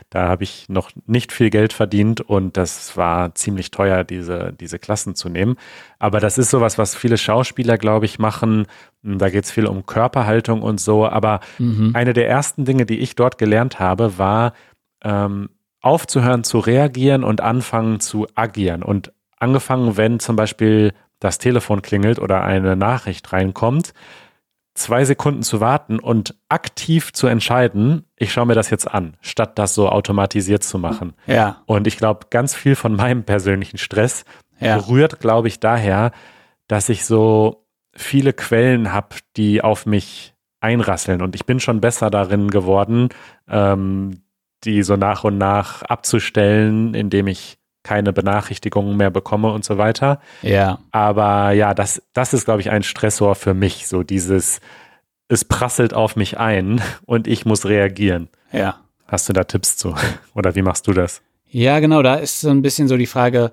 Da 0.09 0.27
habe 0.27 0.43
ich 0.43 0.69
noch 0.69 0.89
nicht 1.05 1.31
viel 1.31 1.49
Geld 1.49 1.73
verdient 1.73 2.21
und 2.21 2.57
das 2.57 2.97
war 2.97 3.35
ziemlich 3.35 3.69
teuer, 3.69 4.03
diese, 4.03 4.53
diese 4.59 4.79
Klassen 4.79 5.13
zu 5.13 5.29
nehmen. 5.29 5.55
Aber 5.99 6.19
das 6.19 6.37
ist 6.37 6.49
sowas, 6.49 6.77
was 6.77 6.95
viele 6.95 7.17
Schauspieler, 7.17 7.77
glaube 7.77 8.05
ich, 8.05 8.17
machen. 8.17 8.65
Da 9.03 9.29
geht 9.29 9.45
es 9.45 9.51
viel 9.51 9.67
um 9.67 9.85
Körperhaltung 9.85 10.61
und 10.61 10.79
so. 10.79 11.07
Aber 11.07 11.41
mhm. 11.59 11.91
eine 11.93 12.13
der 12.13 12.27
ersten 12.27 12.65
Dinge, 12.65 12.85
die 12.85 12.99
ich 12.99 13.15
dort 13.15 13.37
gelernt 13.37 13.79
habe, 13.79 14.17
war, 14.17 14.53
ähm, 15.03 15.49
aufzuhören 15.81 16.43
zu 16.43 16.59
reagieren 16.59 17.23
und 17.23 17.41
anfangen 17.41 17.99
zu 17.99 18.27
agieren. 18.35 18.83
Und 18.83 19.13
angefangen, 19.37 19.97
wenn 19.97 20.19
zum 20.19 20.35
Beispiel 20.35 20.93
das 21.19 21.37
Telefon 21.37 21.81
klingelt 21.81 22.19
oder 22.19 22.43
eine 22.43 22.75
Nachricht 22.75 23.31
reinkommt, 23.31 23.93
zwei 24.79 25.05
Sekunden 25.05 25.43
zu 25.43 25.59
warten 25.59 25.99
und 25.99 26.35
aktiv 26.47 27.13
zu 27.13 27.27
entscheiden, 27.27 28.05
ich 28.15 28.31
schaue 28.31 28.45
mir 28.45 28.55
das 28.55 28.69
jetzt 28.69 28.89
an, 28.89 29.17
statt 29.21 29.59
das 29.59 29.75
so 29.75 29.89
automatisiert 29.89 30.63
zu 30.63 30.79
machen. 30.79 31.13
Ja. 31.27 31.61
Und 31.65 31.85
ich 31.85 31.97
glaube, 31.97 32.27
ganz 32.29 32.55
viel 32.55 32.75
von 32.75 32.95
meinem 32.95 33.23
persönlichen 33.23 33.77
Stress 33.77 34.25
ja. 34.59 34.77
rührt, 34.77 35.19
glaube 35.19 35.47
ich, 35.47 35.59
daher, 35.59 36.11
dass 36.67 36.89
ich 36.89 37.05
so 37.05 37.65
viele 37.93 38.33
Quellen 38.33 38.93
habe, 38.93 39.17
die 39.37 39.61
auf 39.61 39.85
mich 39.85 40.33
einrasseln. 40.61 41.21
Und 41.21 41.35
ich 41.35 41.45
bin 41.45 41.59
schon 41.59 41.81
besser 41.81 42.09
darin 42.09 42.49
geworden, 42.49 43.09
ähm, 43.47 44.21
die 44.63 44.83
so 44.83 44.95
nach 44.95 45.23
und 45.23 45.37
nach 45.37 45.83
abzustellen, 45.83 46.93
indem 46.93 47.27
ich 47.27 47.58
keine 47.83 48.13
Benachrichtigungen 48.13 48.97
mehr 48.97 49.09
bekomme 49.09 49.51
und 49.51 49.63
so 49.63 49.77
weiter. 49.77 50.19
Ja. 50.41 50.79
Aber 50.91 51.51
ja, 51.51 51.73
das, 51.73 52.01
das 52.13 52.33
ist, 52.33 52.45
glaube 52.45 52.61
ich, 52.61 52.69
ein 52.69 52.83
Stressor 52.83 53.35
für 53.35 53.53
mich. 53.53 53.87
So 53.87 54.03
dieses, 54.03 54.59
es 55.27 55.45
prasselt 55.45 55.93
auf 55.93 56.15
mich 56.15 56.37
ein 56.37 56.81
und 57.05 57.27
ich 57.27 57.45
muss 57.45 57.65
reagieren. 57.65 58.29
Ja. 58.51 58.81
Hast 59.07 59.29
du 59.29 59.33
da 59.33 59.43
Tipps 59.43 59.77
zu? 59.77 59.95
Oder 60.35 60.55
wie 60.55 60.61
machst 60.61 60.87
du 60.87 60.93
das? 60.93 61.21
Ja, 61.47 61.79
genau. 61.79 62.01
Da 62.01 62.15
ist 62.15 62.41
so 62.41 62.49
ein 62.49 62.61
bisschen 62.61 62.87
so 62.87 62.97
die 62.97 63.07
Frage, 63.07 63.51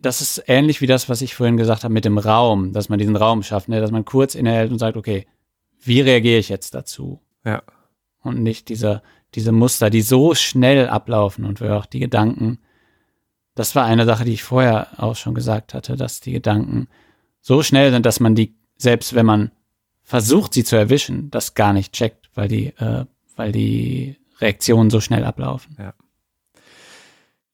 das 0.00 0.20
ist 0.20 0.44
ähnlich 0.46 0.80
wie 0.80 0.86
das, 0.86 1.08
was 1.08 1.22
ich 1.22 1.34
vorhin 1.34 1.56
gesagt 1.56 1.84
habe 1.84 1.94
mit 1.94 2.04
dem 2.04 2.18
Raum, 2.18 2.72
dass 2.72 2.88
man 2.88 2.98
diesen 2.98 3.16
Raum 3.16 3.42
schafft, 3.42 3.68
ne? 3.68 3.80
dass 3.80 3.90
man 3.90 4.04
kurz 4.04 4.34
innehält 4.34 4.72
und 4.72 4.78
sagt, 4.78 4.96
okay, 4.96 5.26
wie 5.82 6.00
reagiere 6.00 6.38
ich 6.38 6.48
jetzt 6.48 6.74
dazu? 6.74 7.20
Ja. 7.44 7.62
Und 8.22 8.42
nicht 8.42 8.68
diese, 8.68 9.02
diese 9.34 9.52
Muster, 9.52 9.88
die 9.88 10.02
so 10.02 10.34
schnell 10.34 10.88
ablaufen 10.88 11.44
und 11.44 11.60
wir 11.60 11.76
auch 11.76 11.86
die 11.86 12.00
Gedanken, 12.00 12.58
das 13.60 13.76
war 13.76 13.84
eine 13.84 14.06
Sache, 14.06 14.24
die 14.24 14.32
ich 14.32 14.42
vorher 14.42 14.86
auch 14.96 15.16
schon 15.16 15.34
gesagt 15.34 15.74
hatte, 15.74 15.94
dass 15.94 16.20
die 16.20 16.32
Gedanken 16.32 16.88
so 17.42 17.62
schnell 17.62 17.90
sind, 17.90 18.06
dass 18.06 18.18
man 18.18 18.34
die, 18.34 18.54
selbst 18.78 19.14
wenn 19.14 19.26
man 19.26 19.50
versucht, 20.02 20.54
sie 20.54 20.64
zu 20.64 20.76
erwischen, 20.76 21.30
das 21.30 21.52
gar 21.52 21.74
nicht 21.74 21.92
checkt, 21.92 22.30
weil 22.34 22.48
die, 22.48 22.68
äh, 22.78 23.04
weil 23.36 23.52
die 23.52 24.16
Reaktionen 24.40 24.88
so 24.88 25.02
schnell 25.02 25.26
ablaufen. 25.26 25.76
Ja. 25.78 25.92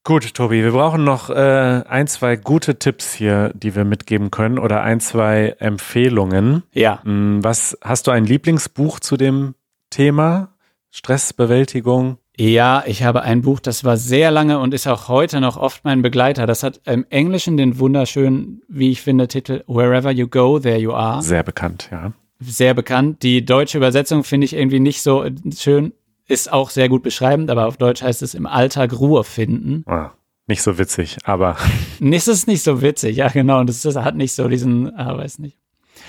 Gut, 0.05 0.33
Tobi, 0.33 0.63
wir 0.63 0.71
brauchen 0.71 1.03
noch 1.03 1.29
äh, 1.29 1.83
ein, 1.85 2.07
zwei 2.07 2.37
gute 2.37 2.79
Tipps 2.79 3.13
hier, 3.13 3.51
die 3.53 3.75
wir 3.75 3.83
mitgeben 3.83 4.31
können 4.31 4.59
oder 4.59 4.83
ein, 4.83 5.01
zwei 5.01 5.57
Empfehlungen. 5.59 6.63
Ja. 6.71 7.03
Hm, 7.03 7.43
was 7.43 7.77
hast 7.81 8.07
du 8.07 8.11
ein 8.11 8.23
Lieblingsbuch 8.23 9.01
zu 9.01 9.17
dem 9.17 9.55
Thema? 9.89 10.55
Stressbewältigung? 10.89 12.17
Ja, 12.39 12.83
ich 12.85 13.01
habe 13.01 13.23
ein 13.23 13.41
Buch, 13.41 13.59
das 13.59 13.83
war 13.83 13.97
sehr 13.97 14.29
lange 14.29 14.59
und 14.59 14.71
ist 14.73 14.87
auch 14.87 15.07
heute 15.07 15.41
noch 15.41 15.57
oft 15.57 15.83
mein 15.83 16.03
Begleiter. 16.03 16.45
Das 16.45 16.61
hat 16.61 16.79
im 16.85 17.03
Englischen 17.09 17.57
den 17.57 17.79
wunderschönen, 17.79 18.61
wie 18.67 18.91
ich 18.91 19.01
finde, 19.01 19.27
Titel 19.27 19.63
Wherever 19.65 20.11
You 20.11 20.27
Go, 20.27 20.59
There 20.59 20.77
You 20.77 20.93
Are. 20.93 21.23
Sehr 21.23 21.41
bekannt, 21.41 21.89
ja. 21.91 22.13
Sehr 22.39 22.75
bekannt. 22.75 23.23
Die 23.23 23.43
deutsche 23.43 23.79
Übersetzung 23.79 24.23
finde 24.23 24.45
ich 24.45 24.53
irgendwie 24.53 24.79
nicht 24.79 25.01
so 25.01 25.25
schön, 25.57 25.93
ist 26.27 26.53
auch 26.53 26.69
sehr 26.69 26.89
gut 26.89 27.01
beschreibend, 27.01 27.49
aber 27.49 27.65
auf 27.65 27.77
Deutsch 27.77 28.03
heißt 28.03 28.21
es 28.21 28.35
im 28.35 28.45
Alltag 28.45 28.93
Ruhe 28.99 29.23
finden. 29.23 29.83
Ah, 29.87 30.11
nicht 30.45 30.61
so 30.61 30.77
witzig, 30.77 31.17
aber. 31.23 31.57
Es 31.99 32.27
ist 32.27 32.47
nicht 32.47 32.61
so 32.61 32.83
witzig, 32.83 33.17
ja, 33.17 33.29
genau. 33.29 33.59
Und 33.61 33.69
es 33.71 33.83
hat 33.83 34.15
nicht 34.15 34.33
so 34.33 34.47
diesen, 34.47 34.95
ah, 34.95 35.17
weiß 35.17 35.39
nicht. 35.39 35.57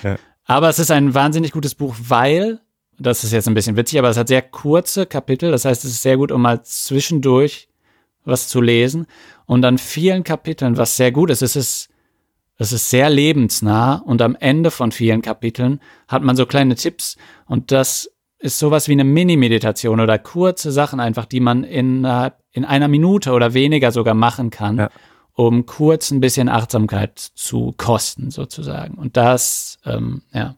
Ja. 0.03 0.17
Aber 0.45 0.69
es 0.69 0.77
ist 0.77 0.91
ein 0.91 1.15
wahnsinnig 1.15 1.53
gutes 1.53 1.73
Buch, 1.73 1.95
weil, 2.07 2.59
das 2.99 3.23
ist 3.23 3.31
jetzt 3.31 3.47
ein 3.47 3.53
bisschen 3.53 3.77
witzig, 3.77 3.99
aber 3.99 4.09
es 4.09 4.17
hat 4.17 4.27
sehr 4.27 4.41
kurze 4.41 5.05
Kapitel. 5.05 5.51
Das 5.51 5.65
heißt, 5.65 5.83
es 5.85 5.91
ist 5.91 6.01
sehr 6.01 6.17
gut, 6.17 6.31
um 6.31 6.41
mal 6.41 6.61
zwischendurch 6.63 7.67
was 8.25 8.47
zu 8.47 8.61
lesen. 8.61 9.07
Und 9.45 9.65
an 9.65 9.77
vielen 9.77 10.23
Kapiteln, 10.23 10.77
was 10.77 10.97
sehr 10.97 11.11
gut 11.11 11.29
ist, 11.31 11.41
es 11.41 11.55
ist, 11.55 11.89
es 12.57 12.71
ist 12.73 12.89
sehr 12.89 13.09
lebensnah 13.09 13.95
und 14.05 14.21
am 14.21 14.35
Ende 14.35 14.69
von 14.69 14.91
vielen 14.91 15.21
Kapiteln 15.21 15.79
hat 16.07 16.21
man 16.23 16.35
so 16.35 16.45
kleine 16.45 16.75
Tipps 16.75 17.15
und 17.45 17.71
das 17.71 18.11
ist 18.37 18.59
sowas 18.59 18.87
wie 18.87 18.93
eine 18.93 19.03
Mini-Meditation 19.05 19.99
oder 19.99 20.17
kurze 20.19 20.71
Sachen 20.71 20.99
einfach, 20.99 21.25
die 21.25 21.39
man 21.39 21.63
in, 21.63 22.05
einer- 22.05 22.33
in 22.51 22.65
einer 22.65 22.87
Minute 22.87 23.31
oder 23.31 23.53
weniger 23.53 23.91
sogar 23.91 24.13
machen 24.13 24.49
kann, 24.49 24.77
Ja. 24.77 24.89
um 25.33 25.65
kurz 25.65 26.11
ein 26.11 26.19
bisschen 26.19 26.47
Achtsamkeit 26.49 27.17
zu 27.17 27.73
kosten 27.77 28.29
sozusagen. 28.31 28.95
Und 28.95 29.17
das, 29.17 29.77
ähm, 29.85 30.21
ja, 30.33 30.55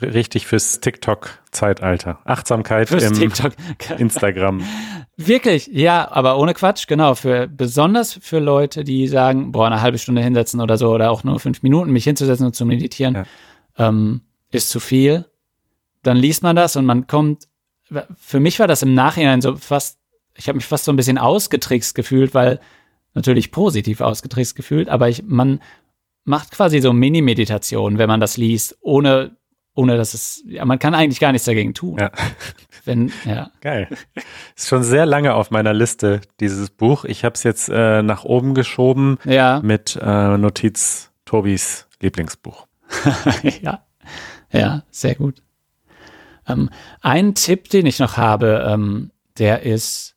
Richtig 0.00 0.46
fürs 0.46 0.80
TikTok-Zeitalter. 0.80 2.18
Achtsamkeit 2.24 2.88
fürs 2.88 3.04
im 3.04 3.14
TikTok. 3.14 3.52
Instagram. 3.98 4.62
Wirklich, 5.16 5.66
ja, 5.72 6.08
aber 6.10 6.38
ohne 6.38 6.54
Quatsch, 6.54 6.86
genau. 6.86 7.14
Für 7.14 7.48
besonders 7.48 8.12
für 8.22 8.38
Leute, 8.38 8.84
die 8.84 9.08
sagen, 9.08 9.50
boah, 9.52 9.66
eine 9.66 9.80
halbe 9.80 9.98
Stunde 9.98 10.22
hinsetzen 10.22 10.60
oder 10.60 10.76
so, 10.76 10.92
oder 10.92 11.10
auch 11.10 11.24
nur 11.24 11.40
fünf 11.40 11.62
Minuten 11.62 11.90
mich 11.90 12.04
hinzusetzen 12.04 12.46
und 12.46 12.54
zu 12.54 12.64
meditieren, 12.64 13.14
Ja. 13.14 13.24
ähm, 13.88 14.20
ist 14.52 14.70
zu 14.70 14.78
viel. 14.80 15.24
Dann 16.02 16.16
liest 16.16 16.42
man 16.42 16.54
das 16.54 16.76
und 16.76 16.86
man 16.86 17.06
kommt. 17.06 17.48
Für 18.16 18.38
mich 18.38 18.60
war 18.60 18.68
das 18.68 18.82
im 18.82 18.94
Nachhinein 18.94 19.40
so 19.40 19.56
fast, 19.56 19.98
ich 20.36 20.46
habe 20.48 20.56
mich 20.56 20.66
fast 20.66 20.84
so 20.84 20.92
ein 20.92 20.96
bisschen 20.96 21.18
ausgetrickst 21.18 21.94
gefühlt, 21.94 22.34
weil 22.34 22.60
natürlich 23.14 23.50
positiv 23.50 24.00
ausgetrickst 24.00 24.54
gefühlt, 24.54 24.88
aber 24.88 25.08
ich, 25.08 25.24
man 25.24 25.60
macht 26.24 26.50
quasi 26.52 26.80
so 26.80 26.92
Mini-Meditation, 26.92 27.96
wenn 27.98 28.08
man 28.08 28.20
das 28.20 28.36
liest, 28.36 28.76
ohne, 28.82 29.36
ohne 29.78 29.96
dass 29.96 30.12
es, 30.12 30.42
ja, 30.44 30.64
man 30.64 30.80
kann 30.80 30.92
eigentlich 30.96 31.20
gar 31.20 31.30
nichts 31.30 31.46
dagegen 31.46 31.72
tun. 31.72 31.98
Ja. 32.00 32.10
Wenn, 32.84 33.12
ja. 33.24 33.52
Geil. 33.60 33.88
Ist 34.56 34.66
schon 34.66 34.82
sehr 34.82 35.06
lange 35.06 35.34
auf 35.34 35.52
meiner 35.52 35.72
Liste, 35.72 36.20
dieses 36.40 36.70
Buch. 36.70 37.04
Ich 37.04 37.24
habe 37.24 37.34
es 37.34 37.44
jetzt 37.44 37.68
äh, 37.68 38.02
nach 38.02 38.24
oben 38.24 38.54
geschoben 38.54 39.18
Ja. 39.24 39.60
mit 39.62 39.96
äh, 40.02 40.36
Notiz 40.36 41.12
Tobis 41.24 41.86
Lieblingsbuch. 42.00 42.66
ja, 43.62 43.84
ja, 44.50 44.82
sehr 44.90 45.14
gut. 45.14 45.42
Ähm, 46.48 46.70
ein 47.00 47.36
Tipp, 47.36 47.68
den 47.68 47.86
ich 47.86 48.00
noch 48.00 48.16
habe, 48.16 48.66
ähm, 48.68 49.12
der 49.38 49.62
ist, 49.62 50.16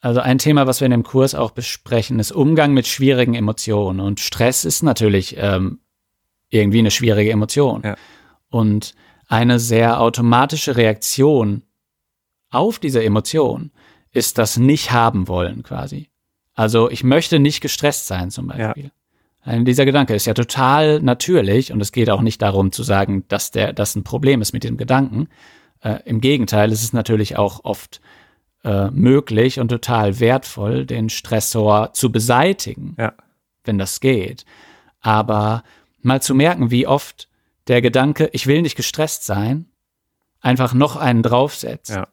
also 0.00 0.18
ein 0.18 0.38
Thema, 0.38 0.66
was 0.66 0.80
wir 0.80 0.86
in 0.86 0.92
dem 0.92 1.04
Kurs 1.04 1.36
auch 1.36 1.52
besprechen, 1.52 2.18
ist 2.18 2.32
Umgang 2.32 2.72
mit 2.72 2.88
schwierigen 2.88 3.34
Emotionen. 3.34 4.00
Und 4.00 4.18
Stress 4.18 4.64
ist 4.64 4.82
natürlich 4.82 5.36
ähm, 5.38 5.78
irgendwie 6.48 6.80
eine 6.80 6.90
schwierige 6.90 7.30
Emotion. 7.30 7.82
Ja. 7.84 7.96
Und 8.50 8.94
eine 9.28 9.58
sehr 9.58 10.00
automatische 10.00 10.76
Reaktion 10.76 11.62
auf 12.50 12.78
diese 12.78 13.02
Emotion 13.02 13.70
ist 14.12 14.38
das 14.38 14.56
nicht 14.56 14.90
haben 14.90 15.28
wollen 15.28 15.62
quasi. 15.62 16.08
Also 16.54 16.90
ich 16.90 17.04
möchte 17.04 17.38
nicht 17.38 17.60
gestresst 17.60 18.06
sein 18.08 18.30
zum 18.30 18.50
Ja. 18.50 18.68
Beispiel. 18.68 18.90
Ein- 19.42 19.64
Dieser 19.64 19.84
Gedanke 19.86 20.14
ist 20.14 20.26
ja 20.26 20.34
total 20.34 21.00
natürlich 21.00 21.72
und 21.72 21.80
es 21.80 21.92
geht 21.92 22.10
auch 22.10 22.20
nicht 22.20 22.42
darum 22.42 22.72
zu 22.72 22.82
sagen, 22.82 23.24
dass 23.28 23.50
der 23.52 23.72
das 23.72 23.94
ein 23.94 24.04
Problem 24.04 24.42
ist 24.42 24.52
mit 24.52 24.64
diesem 24.64 24.76
Gedanken. 24.76 25.28
Äh, 25.82 26.00
Im 26.04 26.20
Gegenteil, 26.20 26.70
es 26.72 26.82
ist 26.82 26.92
natürlich 26.92 27.38
auch 27.38 27.64
oft 27.64 28.00
äh, 28.64 28.90
möglich 28.90 29.58
und 29.60 29.68
total 29.68 30.20
wertvoll, 30.20 30.84
den 30.84 31.08
Stressor 31.08 31.94
zu 31.94 32.12
beseitigen, 32.12 32.94
Ja. 32.98 33.14
wenn 33.64 33.78
das 33.78 34.00
geht. 34.00 34.44
Aber 35.00 35.62
mal 36.02 36.20
zu 36.20 36.34
merken, 36.34 36.70
wie 36.70 36.86
oft 36.86 37.29
der 37.68 37.82
Gedanke, 37.82 38.28
ich 38.32 38.46
will 38.46 38.62
nicht 38.62 38.76
gestresst 38.76 39.24
sein, 39.24 39.66
einfach 40.40 40.74
noch 40.74 40.96
einen 40.96 41.22
draufsetzt. 41.22 41.90
Ja. 41.90 42.08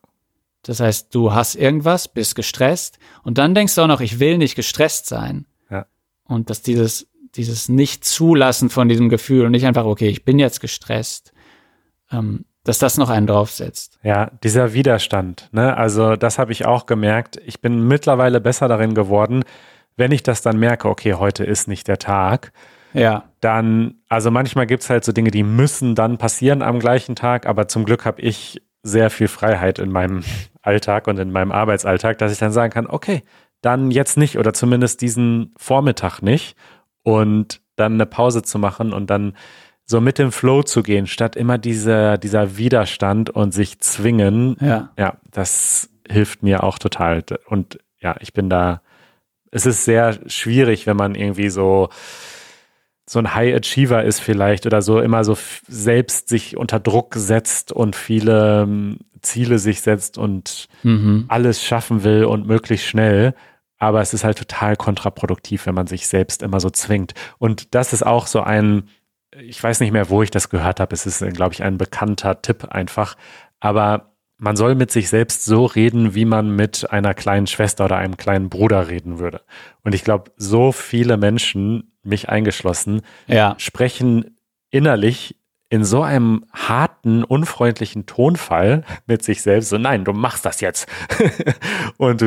Das 0.63 0.79
heißt, 0.79 1.13
du 1.15 1.33
hast 1.33 1.55
irgendwas, 1.55 2.07
bist 2.07 2.35
gestresst 2.35 2.99
und 3.23 3.37
dann 3.37 3.55
denkst 3.55 3.75
du 3.75 3.81
auch 3.81 3.87
noch, 3.87 4.01
ich 4.01 4.19
will 4.19 4.37
nicht 4.37 4.55
gestresst 4.55 5.07
sein. 5.07 5.45
Ja. 5.69 5.85
Und 6.25 6.49
dass 6.49 6.61
dieses, 6.61 7.07
dieses 7.35 7.69
Nicht-Zulassen 7.69 8.69
von 8.69 8.89
diesem 8.89 9.09
Gefühl 9.09 9.45
und 9.45 9.51
nicht 9.51 9.65
einfach, 9.65 9.85
okay, 9.85 10.09
ich 10.09 10.25
bin 10.25 10.39
jetzt 10.39 10.59
gestresst, 10.59 11.31
ähm, 12.11 12.45
dass 12.63 12.79
das 12.79 12.97
noch 12.97 13.09
einen 13.09 13.27
draufsetzt. 13.27 13.97
Ja, 14.03 14.31
dieser 14.43 14.73
Widerstand, 14.73 15.47
ne? 15.53 15.77
Also 15.77 16.17
das 16.17 16.37
habe 16.37 16.51
ich 16.51 16.65
auch 16.65 16.85
gemerkt. 16.85 17.39
Ich 17.45 17.61
bin 17.61 17.87
mittlerweile 17.87 18.41
besser 18.41 18.67
darin 18.67 18.93
geworden, 18.93 19.45
wenn 19.95 20.11
ich 20.11 20.21
das 20.21 20.41
dann 20.41 20.57
merke, 20.57 20.89
okay, 20.89 21.13
heute 21.13 21.45
ist 21.45 21.69
nicht 21.69 21.87
der 21.87 21.97
Tag, 21.97 22.51
Ja, 22.97 23.25
dann, 23.41 23.95
also 24.09 24.31
manchmal 24.31 24.65
gibt 24.65 24.83
es 24.83 24.89
halt 24.89 25.03
so 25.05 25.11
Dinge, 25.11 25.31
die 25.31 25.43
müssen 25.43 25.95
dann 25.95 26.17
passieren 26.17 26.61
am 26.61 26.79
gleichen 26.79 27.15
Tag, 27.15 27.45
aber 27.45 27.67
zum 27.67 27.85
Glück 27.85 28.05
habe 28.05 28.21
ich 28.21 28.61
sehr 28.83 29.09
viel 29.09 29.27
Freiheit 29.27 29.79
in 29.79 29.91
meinem 29.91 30.23
Alltag 30.61 31.07
und 31.07 31.19
in 31.19 31.31
meinem 31.31 31.51
Arbeitsalltag, 31.51 32.17
dass 32.17 32.31
ich 32.31 32.39
dann 32.39 32.51
sagen 32.51 32.73
kann, 32.73 32.87
okay, 32.87 33.23
dann 33.61 33.91
jetzt 33.91 34.17
nicht 34.17 34.37
oder 34.37 34.53
zumindest 34.53 35.01
diesen 35.01 35.53
Vormittag 35.57 36.21
nicht 36.21 36.55
und 37.03 37.61
dann 37.75 37.93
eine 37.93 38.05
Pause 38.05 38.43
zu 38.43 38.59
machen 38.59 38.93
und 38.93 39.09
dann 39.09 39.35
so 39.85 40.01
mit 40.01 40.17
dem 40.17 40.31
Flow 40.31 40.63
zu 40.63 40.83
gehen, 40.83 41.07
statt 41.07 41.35
immer 41.35 41.57
dieser, 41.57 42.17
dieser 42.17 42.57
Widerstand 42.57 43.29
und 43.29 43.53
sich 43.53 43.79
zwingen. 43.79 44.57
ja, 44.59 44.89
Ja, 44.97 45.17
das 45.31 45.89
hilft 46.09 46.43
mir 46.43 46.63
auch 46.63 46.77
total. 46.77 47.23
Und 47.47 47.79
ja, 47.99 48.15
ich 48.19 48.33
bin 48.33 48.49
da, 48.49 48.81
es 49.51 49.65
ist 49.65 49.85
sehr 49.85 50.17
schwierig, 50.27 50.87
wenn 50.87 50.97
man 50.97 51.15
irgendwie 51.15 51.49
so, 51.49 51.89
so 53.09 53.19
ein 53.19 53.33
High 53.33 53.55
Achiever 53.55 54.03
ist 54.03 54.19
vielleicht 54.19 54.65
oder 54.65 54.81
so 54.81 54.99
immer 54.99 55.23
so 55.23 55.37
selbst 55.67 56.27
sich 56.27 56.57
unter 56.57 56.79
Druck 56.79 57.15
setzt 57.15 57.71
und 57.71 57.95
viele 57.95 58.63
ähm, 58.63 58.99
Ziele 59.21 59.59
sich 59.59 59.81
setzt 59.81 60.17
und 60.17 60.67
mhm. 60.83 61.25
alles 61.29 61.63
schaffen 61.63 62.03
will 62.03 62.25
und 62.25 62.47
möglichst 62.47 62.85
schnell. 62.85 63.33
Aber 63.79 64.01
es 64.01 64.13
ist 64.13 64.23
halt 64.23 64.37
total 64.37 64.75
kontraproduktiv, 64.75 65.67
wenn 65.67 65.75
man 65.75 65.87
sich 65.87 66.07
selbst 66.07 66.43
immer 66.43 66.59
so 66.59 66.69
zwingt. 66.69 67.13
Und 67.37 67.75
das 67.75 67.93
ist 67.93 68.05
auch 68.05 68.27
so 68.27 68.41
ein, 68.41 68.89
ich 69.39 69.61
weiß 69.61 69.79
nicht 69.79 69.91
mehr, 69.91 70.09
wo 70.09 70.21
ich 70.23 70.31
das 70.31 70.49
gehört 70.49 70.79
habe. 70.79 70.93
Es 70.93 71.05
ist, 71.05 71.23
glaube 71.33 71.53
ich, 71.53 71.63
ein 71.63 71.77
bekannter 71.77 72.41
Tipp 72.41 72.65
einfach. 72.65 73.15
Aber 73.59 74.15
man 74.39 74.55
soll 74.55 74.75
mit 74.75 74.91
sich 74.91 75.09
selbst 75.09 75.45
so 75.45 75.65
reden, 75.65 76.13
wie 76.13 76.25
man 76.25 76.55
mit 76.55 76.91
einer 76.91 77.13
kleinen 77.13 77.47
Schwester 77.47 77.85
oder 77.85 77.97
einem 77.97 78.17
kleinen 78.17 78.49
Bruder 78.49 78.87
reden 78.87 79.19
würde. 79.19 79.41
Und 79.83 79.95
ich 79.95 80.03
glaube, 80.03 80.31
so 80.37 80.71
viele 80.71 81.17
Menschen, 81.17 81.96
mich 82.07 82.29
eingeschlossen, 82.29 83.01
ja, 83.27 83.55
sprechen 83.57 84.37
innerlich 84.69 85.35
in 85.69 85.83
so 85.83 86.01
einem 86.01 86.45
harten, 86.53 87.23
unfreundlichen 87.25 88.05
Tonfall 88.05 88.83
mit 89.05 89.23
sich 89.23 89.41
selbst, 89.41 89.69
so 89.69 89.77
nein, 89.77 90.05
du 90.05 90.13
machst 90.13 90.45
das 90.45 90.61
jetzt. 90.61 90.87
und, 91.97 92.23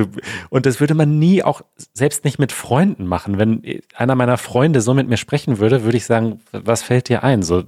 und 0.51 0.67
das 0.67 0.79
würde 0.79 0.95
man 0.95 1.19
nie 1.19 1.43
auch 1.43 1.63
selbst 1.95 2.25
nicht 2.25 2.39
mit 2.39 2.53
Freunden 2.53 3.07
machen. 3.07 3.39
Wenn 3.39 3.63
einer 3.95 4.15
meiner 4.15 4.37
Freunde 4.37 4.83
so 4.83 4.93
mit 4.93 5.09
mir 5.09 5.17
sprechen 5.17 5.59
würde, 5.59 5.85
würde 5.85 5.97
ich 5.97 6.05
sagen, 6.05 6.41
was 6.53 6.83
fällt 6.83 7.09
dir 7.09 7.25
ein? 7.25 7.43
So, 7.43 7.65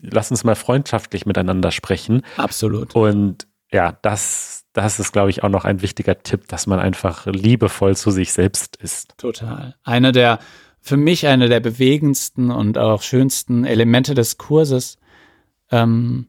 lass 0.00 0.30
uns 0.30 0.44
mal 0.44 0.54
freundschaftlich 0.54 1.26
miteinander 1.26 1.72
sprechen. 1.72 2.22
absolut. 2.38 2.94
Und 2.94 3.46
ja, 3.70 3.98
das, 4.02 4.64
das 4.72 4.98
ist, 4.98 5.12
glaube 5.12 5.30
ich, 5.30 5.42
auch 5.42 5.48
noch 5.48 5.66
ein 5.66 5.82
wichtiger 5.82 6.22
Tipp, 6.22 6.48
dass 6.48 6.66
man 6.66 6.78
einfach 6.78 7.26
liebevoll 7.26 7.96
zu 7.96 8.10
sich 8.10 8.32
selbst 8.32 8.76
ist. 8.76 9.16
Total. 9.18 9.74
Eine 9.82 10.12
der, 10.12 10.38
für 10.82 10.96
mich 10.96 11.26
eine 11.28 11.48
der 11.48 11.60
bewegendsten 11.60 12.50
und 12.50 12.76
auch 12.76 13.02
schönsten 13.02 13.64
Elemente 13.64 14.14
des 14.14 14.36
Kurses 14.36 14.98
ähm, 15.70 16.26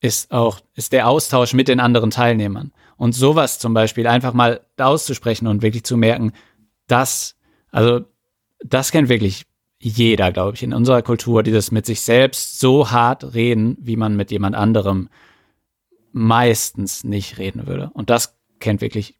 ist 0.00 0.30
auch, 0.30 0.60
ist 0.74 0.92
der 0.92 1.08
Austausch 1.08 1.52
mit 1.52 1.66
den 1.66 1.80
anderen 1.80 2.10
Teilnehmern. 2.10 2.72
Und 2.96 3.12
sowas 3.12 3.58
zum 3.58 3.74
Beispiel 3.74 4.06
einfach 4.06 4.32
mal 4.32 4.60
auszusprechen 4.76 5.48
und 5.48 5.62
wirklich 5.62 5.82
zu 5.82 5.96
merken, 5.96 6.32
dass, 6.86 7.36
also, 7.72 8.00
das 8.64 8.92
kennt 8.92 9.08
wirklich 9.08 9.46
jeder, 9.80 10.32
glaube 10.32 10.54
ich, 10.54 10.62
in 10.62 10.72
unserer 10.72 11.02
Kultur, 11.02 11.42
dieses 11.42 11.72
mit 11.72 11.84
sich 11.84 12.00
selbst 12.00 12.60
so 12.60 12.90
hart 12.90 13.34
reden, 13.34 13.76
wie 13.80 13.96
man 13.96 14.16
mit 14.16 14.30
jemand 14.30 14.54
anderem 14.54 15.08
meistens 16.12 17.02
nicht 17.02 17.38
reden 17.38 17.66
würde. 17.66 17.90
Und 17.94 18.10
das 18.10 18.38
kennt 18.60 18.80
wirklich, 18.80 19.16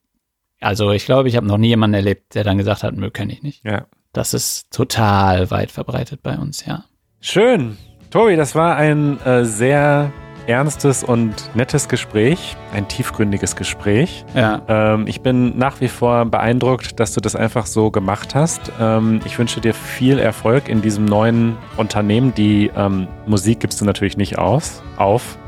also 0.60 0.92
ich 0.92 1.04
glaube, 1.04 1.28
ich 1.28 1.36
habe 1.36 1.46
noch 1.46 1.58
nie 1.58 1.68
jemanden 1.68 1.94
erlebt, 1.94 2.34
der 2.36 2.44
dann 2.44 2.58
gesagt 2.58 2.84
hat, 2.84 2.94
nö, 2.94 3.10
kenne 3.10 3.32
ich 3.32 3.42
nicht. 3.42 3.64
Ja. 3.64 3.86
Das 4.18 4.35
ist 4.35 4.72
total 4.72 5.48
weit 5.52 5.70
verbreitet 5.70 6.24
bei 6.24 6.37
uns, 6.37 6.66
ja. 6.66 6.83
Schön. 7.20 7.78
Tobi, 8.11 8.35
das 8.35 8.57
war 8.57 8.74
ein 8.74 9.20
äh, 9.24 9.44
sehr 9.44 10.11
ernstes 10.48 11.04
und 11.04 11.54
nettes 11.54 11.88
Gespräch, 11.88 12.57
ein 12.74 12.88
tiefgründiges 12.88 13.54
Gespräch. 13.54 14.24
Ja, 14.35 14.61
Ähm, 14.66 15.07
ich 15.07 15.20
bin 15.20 15.57
nach 15.57 15.81
wie 15.81 15.87
vor 15.87 16.24
beeindruckt, 16.24 16.98
dass 16.98 17.14
du 17.14 17.20
das 17.20 17.37
einfach 17.37 17.66
so 17.66 17.92
gemacht 17.92 18.35
hast. 18.35 18.72
Ähm, 18.81 19.20
ich 19.24 19.38
wünsche 19.38 19.61
dir 19.61 19.72
viel 19.72 20.18
Erfolg 20.18 20.68
in 20.68 20.83
diesem 20.83 21.04
neuen 21.04 21.57
Unternehmen. 21.76 22.35
Die 22.35 22.72
ähm, 22.74 23.07
Musik 23.26 23.61
gibst 23.61 23.81
du 23.81 23.85
natürlich 23.85 24.16
nicht 24.16 24.37
aus, 24.37 24.83
auf. 24.96 25.38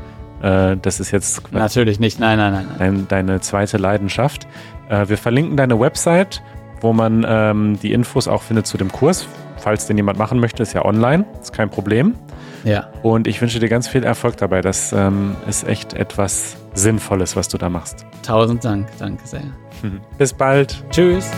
Äh, 0.41 0.77
das 0.77 1.01
ist 1.01 1.11
jetzt 1.11 1.51
natürlich 1.51 1.99
nicht. 1.99 2.21
Nein, 2.21 2.37
nein, 2.37 2.53
nein. 2.53 2.67
nein. 2.69 3.07
dein, 3.09 3.27
deine 3.27 3.41
zweite 3.41 3.75
Leidenschaft. 3.75 4.47
Äh, 4.87 5.09
wir 5.09 5.17
verlinken 5.17 5.57
deine 5.57 5.77
Website 5.77 6.41
wo 6.81 6.93
man 6.93 7.25
ähm, 7.27 7.79
die 7.81 7.93
Infos 7.93 8.27
auch 8.27 8.41
findet 8.41 8.67
zu 8.67 8.77
dem 8.77 8.91
Kurs. 8.91 9.27
Falls 9.57 9.85
den 9.85 9.97
jemand 9.97 10.17
machen 10.17 10.39
möchte, 10.39 10.63
ist 10.63 10.73
ja 10.73 10.83
online, 10.83 11.25
ist 11.41 11.53
kein 11.53 11.69
Problem. 11.69 12.15
Ja. 12.63 12.89
Und 13.03 13.27
ich 13.27 13.41
wünsche 13.41 13.59
dir 13.59 13.69
ganz 13.69 13.87
viel 13.87 14.03
Erfolg 14.03 14.37
dabei. 14.37 14.61
Das 14.61 14.91
ähm, 14.91 15.35
ist 15.47 15.67
echt 15.67 15.93
etwas 15.93 16.57
Sinnvolles, 16.73 17.35
was 17.35 17.47
du 17.47 17.57
da 17.57 17.69
machst. 17.69 18.05
Tausend 18.23 18.63
Dank, 18.63 18.87
danke 18.99 19.25
sehr. 19.27 19.43
Bis 20.17 20.33
bald. 20.33 20.83
Tschüss. 20.89 21.29